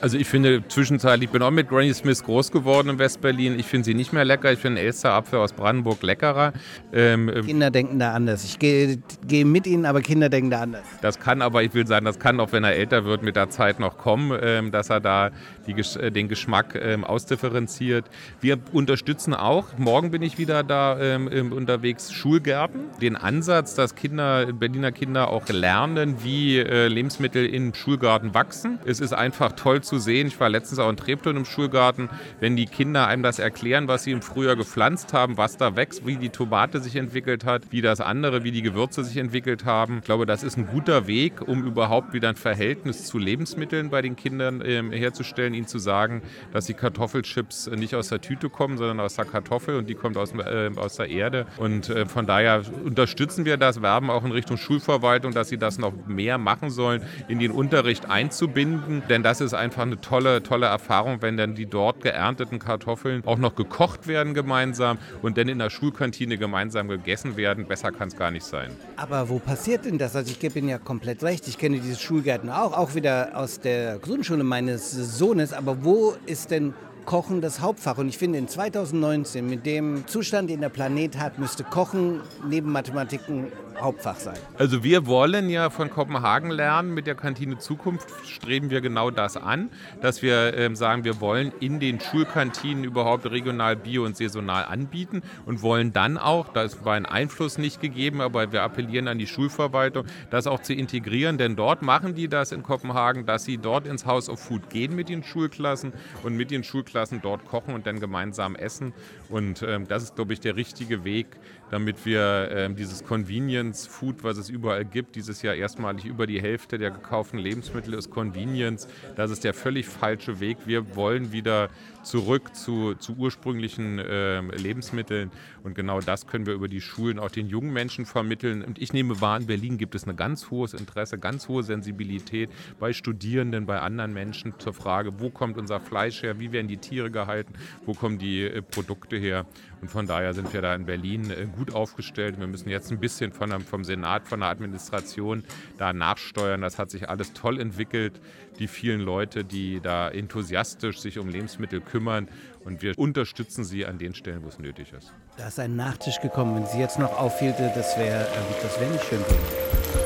Also 0.00 0.16
ich 0.16 0.28
finde 0.28 0.62
zwischenzeitlich, 0.68 1.28
ich 1.28 1.32
bin 1.32 1.42
auch 1.42 1.50
mit 1.50 1.68
Granny 1.68 1.92
Smith 1.92 2.22
groß 2.22 2.50
geworden 2.50 2.90
in 2.90 2.98
Westberlin. 2.98 3.58
Ich 3.58 3.66
finde 3.66 3.84
sie 3.84 3.94
nicht 3.94 4.12
mehr 4.12 4.24
lecker. 4.24 4.52
Ich 4.52 4.58
finde 4.58 4.80
Elster-Apfel 4.80 5.38
aus 5.38 5.52
Brandenburg 5.52 6.02
leckerer. 6.02 6.52
Ähm, 6.92 7.28
ähm, 7.28 7.46
Kinder 7.46 7.70
denken 7.70 7.98
da 7.98 8.12
anders. 8.12 8.44
Ich 8.44 8.58
gehe 8.58 8.98
geh 9.26 9.44
mit 9.44 9.66
ihnen, 9.66 9.86
aber 9.86 10.00
Kinder 10.00 10.28
denken 10.28 10.50
da 10.50 10.62
anders. 10.62 10.84
Das 11.02 11.18
kann 11.18 11.42
aber, 11.42 11.62
ich 11.62 11.74
will 11.74 11.86
sagen, 11.86 12.06
das 12.06 12.18
kann 12.18 12.40
auch, 12.40 12.52
wenn 12.52 12.64
er 12.64 12.74
älter 12.74 13.04
wird, 13.04 13.22
mit 13.22 13.36
der 13.36 13.50
Zeit 13.50 13.80
noch 13.80 13.98
kommen, 13.98 14.38
ähm, 14.42 14.70
dass 14.70 14.90
er 14.90 15.00
da 15.00 15.30
die, 15.66 15.72
äh, 15.72 16.10
den 16.10 16.28
Geschmack 16.28 16.74
ähm, 16.80 17.04
ausdifferenziert. 17.04 18.06
Wir 18.40 18.58
unterstützen 18.72 19.34
auch, 19.34 19.78
morgen 19.78 20.10
bin 20.10 20.22
ich 20.22 20.38
wieder 20.38 20.62
da 20.62 20.98
ähm, 20.98 21.52
unterwegs, 21.52 22.12
Schulgärten. 22.12 22.80
Den 23.00 23.16
Ansatz, 23.16 23.74
dass 23.74 23.94
Kinder, 23.94 24.46
Berliner 24.52 24.92
Kinder 24.92 25.30
auch 25.30 25.48
lernen, 25.48 26.16
wie 26.22 26.58
äh, 26.58 26.88
Lebensmittel 26.88 27.46
im 27.46 27.74
Schulgarten 27.74 28.34
wachsen. 28.34 28.78
Es 28.84 29.00
ist 29.00 29.12
einfach 29.12 29.52
toll 29.52 29.79
zu 29.82 29.98
sehen. 29.98 30.26
Ich 30.26 30.38
war 30.40 30.48
letztens 30.48 30.78
auch 30.78 30.90
in 30.90 30.96
Treptow 30.96 31.34
im 31.34 31.44
Schulgarten, 31.44 32.08
wenn 32.40 32.56
die 32.56 32.66
Kinder 32.66 33.06
einem 33.06 33.22
das 33.22 33.38
erklären, 33.38 33.88
was 33.88 34.04
sie 34.04 34.12
im 34.12 34.22
Frühjahr 34.22 34.56
gepflanzt 34.56 35.12
haben, 35.12 35.36
was 35.36 35.56
da 35.56 35.76
wächst, 35.76 36.06
wie 36.06 36.16
die 36.16 36.30
Tomate 36.30 36.80
sich 36.80 36.96
entwickelt 36.96 37.44
hat, 37.44 37.70
wie 37.70 37.80
das 37.80 38.00
andere, 38.00 38.44
wie 38.44 38.52
die 38.52 38.62
Gewürze 38.62 39.04
sich 39.04 39.16
entwickelt 39.16 39.64
haben. 39.64 39.98
Ich 39.98 40.04
glaube, 40.04 40.26
das 40.26 40.42
ist 40.42 40.56
ein 40.56 40.66
guter 40.66 41.06
Weg, 41.06 41.46
um 41.46 41.64
überhaupt 41.64 42.12
wieder 42.12 42.28
ein 42.28 42.36
Verhältnis 42.36 43.04
zu 43.06 43.18
Lebensmitteln 43.18 43.90
bei 43.90 44.02
den 44.02 44.16
Kindern 44.16 44.60
äh, 44.60 44.82
herzustellen, 44.90 45.54
ihnen 45.54 45.66
zu 45.66 45.78
sagen, 45.78 46.22
dass 46.52 46.66
die 46.66 46.74
Kartoffelchips 46.74 47.70
nicht 47.70 47.94
aus 47.94 48.08
der 48.08 48.20
Tüte 48.20 48.48
kommen, 48.48 48.78
sondern 48.78 49.00
aus 49.00 49.14
der 49.16 49.24
Kartoffel 49.24 49.76
und 49.76 49.88
die 49.88 49.94
kommt 49.94 50.16
aus, 50.16 50.32
äh, 50.32 50.70
aus 50.76 50.96
der 50.96 51.08
Erde. 51.08 51.46
Und 51.56 51.88
äh, 51.88 52.06
von 52.06 52.26
daher 52.26 52.62
unterstützen 52.84 53.44
wir 53.44 53.56
das, 53.56 53.82
werben 53.82 54.10
auch 54.10 54.24
in 54.24 54.32
Richtung 54.32 54.56
Schulverwaltung, 54.56 55.32
dass 55.32 55.48
sie 55.48 55.58
das 55.58 55.78
noch 55.78 55.92
mehr 56.06 56.38
machen 56.38 56.70
sollen, 56.70 57.02
in 57.28 57.38
den 57.38 57.50
Unterricht 57.50 58.08
einzubinden, 58.10 59.02
denn 59.08 59.22
das 59.22 59.40
ist 59.40 59.54
einfach 59.70 59.82
eine 59.82 60.00
tolle, 60.00 60.42
tolle 60.42 60.66
Erfahrung, 60.66 61.22
wenn 61.22 61.36
dann 61.36 61.54
die 61.54 61.66
dort 61.66 62.02
geernteten 62.02 62.58
Kartoffeln 62.58 63.22
auch 63.24 63.38
noch 63.38 63.54
gekocht 63.54 64.08
werden 64.08 64.34
gemeinsam 64.34 64.98
und 65.22 65.38
dann 65.38 65.48
in 65.48 65.60
der 65.60 65.70
Schulkantine 65.70 66.38
gemeinsam 66.38 66.88
gegessen 66.88 67.36
werden. 67.36 67.66
Besser 67.66 67.92
kann 67.92 68.08
es 68.08 68.16
gar 68.16 68.32
nicht 68.32 68.44
sein. 68.44 68.72
Aber 68.96 69.28
wo 69.28 69.38
passiert 69.38 69.84
denn 69.84 69.96
das? 69.96 70.16
Also 70.16 70.32
ich 70.32 70.40
gebe 70.40 70.58
Ihnen 70.58 70.68
ja 70.68 70.78
komplett 70.78 71.22
recht. 71.22 71.46
Ich 71.46 71.56
kenne 71.56 71.78
diese 71.78 72.00
Schulgärten 72.00 72.50
auch, 72.50 72.76
auch 72.76 72.96
wieder 72.96 73.30
aus 73.34 73.60
der 73.60 74.00
Grundschule 74.00 74.42
meines 74.42 74.90
Sohnes. 74.90 75.52
Aber 75.52 75.84
wo 75.84 76.14
ist 76.26 76.50
denn 76.50 76.74
Kochen 77.04 77.40
das 77.40 77.60
Hauptfach. 77.60 77.98
Und 77.98 78.08
ich 78.08 78.18
finde, 78.18 78.38
in 78.38 78.48
2019, 78.48 79.48
mit 79.48 79.66
dem 79.66 80.06
Zustand, 80.06 80.50
den 80.50 80.60
der 80.60 80.68
Planet 80.68 81.18
hat, 81.18 81.38
müsste 81.38 81.64
Kochen 81.64 82.20
neben 82.48 82.72
Mathematiken 82.72 83.48
Hauptfach 83.80 84.16
sein. 84.16 84.36
Also 84.58 84.84
wir 84.84 85.06
wollen 85.06 85.48
ja 85.48 85.70
von 85.70 85.90
Kopenhagen 85.90 86.50
lernen. 86.50 86.94
Mit 86.94 87.06
der 87.06 87.14
Kantine 87.14 87.58
Zukunft 87.58 88.08
streben 88.26 88.70
wir 88.70 88.80
genau 88.80 89.10
das 89.10 89.36
an, 89.36 89.70
dass 90.00 90.22
wir 90.22 90.54
äh, 90.54 90.74
sagen, 90.74 91.04
wir 91.04 91.20
wollen 91.20 91.52
in 91.60 91.80
den 91.80 92.00
Schulkantinen 92.00 92.84
überhaupt 92.84 93.30
regional, 93.30 93.76
bio 93.76 94.04
und 94.04 94.16
saisonal 94.16 94.64
anbieten 94.64 95.22
und 95.46 95.62
wollen 95.62 95.92
dann 95.92 96.18
auch, 96.18 96.48
da 96.48 96.66
war 96.84 96.94
ein 96.94 97.06
Einfluss 97.06 97.58
nicht 97.58 97.80
gegeben, 97.80 98.20
aber 98.20 98.52
wir 98.52 98.62
appellieren 98.62 99.08
an 99.08 99.18
die 99.18 99.26
Schulverwaltung, 99.26 100.04
das 100.30 100.46
auch 100.46 100.60
zu 100.60 100.74
integrieren, 100.74 101.38
denn 101.38 101.56
dort 101.56 101.82
machen 101.82 102.14
die 102.14 102.28
das 102.28 102.52
in 102.52 102.62
Kopenhagen, 102.62 103.26
dass 103.26 103.44
sie 103.44 103.58
dort 103.58 103.86
ins 103.86 104.06
House 104.06 104.28
of 104.28 104.40
Food 104.40 104.70
gehen 104.70 104.94
mit 104.94 105.08
den 105.08 105.22
Schulklassen 105.22 105.92
und 106.22 106.36
mit 106.36 106.50
den 106.50 106.64
Schulklassen 106.64 106.89
dort 107.22 107.46
kochen 107.46 107.74
und 107.74 107.86
dann 107.86 108.00
gemeinsam 108.00 108.56
essen. 108.56 108.92
Und 109.28 109.62
ähm, 109.62 109.86
das 109.88 110.04
ist, 110.04 110.16
glaube 110.16 110.32
ich, 110.32 110.40
der 110.40 110.56
richtige 110.56 111.04
Weg, 111.04 111.26
damit 111.70 112.04
wir 112.04 112.50
ähm, 112.52 112.76
dieses 112.76 113.04
Convenience 113.04 113.86
Food, 113.86 114.24
was 114.24 114.36
es 114.36 114.48
überall 114.48 114.84
gibt, 114.84 115.16
dieses 115.16 115.42
Jahr 115.42 115.54
erstmalig 115.54 116.04
über 116.04 116.26
die 116.26 116.40
Hälfte 116.40 116.78
der 116.78 116.90
gekauften 116.90 117.38
Lebensmittel 117.38 117.94
ist 117.94 118.10
Convenience. 118.10 118.88
Das 119.16 119.30
ist 119.30 119.44
der 119.44 119.54
völlig 119.54 119.86
falsche 119.86 120.40
Weg. 120.40 120.58
Wir 120.66 120.96
wollen 120.96 121.32
wieder 121.32 121.70
zurück 122.02 122.54
zu, 122.54 122.94
zu 122.94 123.16
ursprünglichen 123.16 123.98
äh, 123.98 124.40
Lebensmitteln. 124.40 125.30
Und 125.62 125.74
genau 125.74 126.00
das 126.00 126.26
können 126.26 126.46
wir 126.46 126.54
über 126.54 126.68
die 126.68 126.80
Schulen 126.80 127.18
auch 127.18 127.30
den 127.30 127.48
jungen 127.48 127.72
Menschen 127.72 128.06
vermitteln. 128.06 128.62
Und 128.62 128.80
ich 128.80 128.92
nehme 128.92 129.20
wahr, 129.20 129.38
in 129.38 129.46
Berlin 129.46 129.78
gibt 129.78 129.94
es 129.94 130.06
ein 130.06 130.16
ganz 130.16 130.50
hohes 130.50 130.74
Interesse, 130.74 131.18
ganz 131.18 131.48
hohe 131.48 131.62
Sensibilität 131.62 132.50
bei 132.78 132.92
Studierenden, 132.92 133.66
bei 133.66 133.80
anderen 133.80 134.12
Menschen 134.12 134.54
zur 134.58 134.74
Frage, 134.74 135.20
wo 135.20 135.30
kommt 135.30 135.56
unser 135.58 135.80
Fleisch 135.80 136.22
her, 136.22 136.40
wie 136.40 136.52
werden 136.52 136.68
die 136.68 136.78
Tiere 136.78 137.10
gehalten, 137.10 137.54
wo 137.86 137.94
kommen 137.94 138.18
die 138.18 138.42
äh, 138.42 138.62
Produkte 138.62 139.16
her. 139.16 139.46
Und 139.80 139.90
von 139.90 140.06
daher 140.06 140.34
sind 140.34 140.52
wir 140.52 140.62
da 140.62 140.74
in 140.74 140.84
Berlin 140.84 141.30
äh, 141.30 141.46
gut 141.60 141.74
aufgestellt. 141.74 142.40
Wir 142.40 142.46
müssen 142.46 142.70
jetzt 142.70 142.90
ein 142.90 142.98
bisschen 142.98 143.32
von, 143.32 143.60
vom 143.60 143.84
Senat, 143.84 144.26
von 144.26 144.40
der 144.40 144.48
Administration 144.48 145.44
da 145.76 145.92
nachsteuern. 145.92 146.62
Das 146.62 146.78
hat 146.78 146.90
sich 146.90 147.10
alles 147.10 147.34
toll 147.34 147.60
entwickelt. 147.60 148.18
Die 148.58 148.66
vielen 148.66 149.00
Leute, 149.00 149.44
die 149.44 149.80
da 149.80 150.08
enthusiastisch 150.08 151.00
sich 151.00 151.18
um 151.18 151.28
Lebensmittel 151.28 151.82
kümmern. 151.82 152.28
Und 152.64 152.80
wir 152.80 152.98
unterstützen 152.98 153.64
sie 153.64 153.84
an 153.84 153.98
den 153.98 154.14
Stellen, 154.14 154.42
wo 154.42 154.48
es 154.48 154.58
nötig 154.58 154.94
ist. 154.94 155.12
Da 155.36 155.48
ist 155.48 155.60
ein 155.60 155.76
Nachtisch 155.76 156.18
gekommen. 156.20 156.56
Wenn 156.56 156.66
sie 156.66 156.78
jetzt 156.78 156.98
noch 156.98 157.12
aufhielte, 157.18 157.70
das 157.74 157.98
wäre 157.98 158.22
äh, 158.22 158.62
das 158.62 158.80
wär 158.80 158.88
nicht 158.88 159.04
schön. 159.04 159.20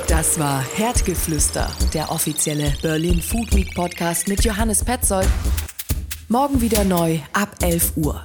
Das 0.08 0.38
war 0.40 0.60
Herdgeflüster, 0.60 1.70
der 1.92 2.10
offizielle 2.10 2.72
Berlin 2.82 3.22
Food 3.22 3.54
Week 3.54 3.72
Podcast 3.74 4.26
mit 4.26 4.44
Johannes 4.44 4.84
Petzold. 4.84 5.28
Morgen 6.28 6.60
wieder 6.60 6.82
neu 6.82 7.20
ab 7.32 7.50
11 7.62 7.96
Uhr. 7.96 8.22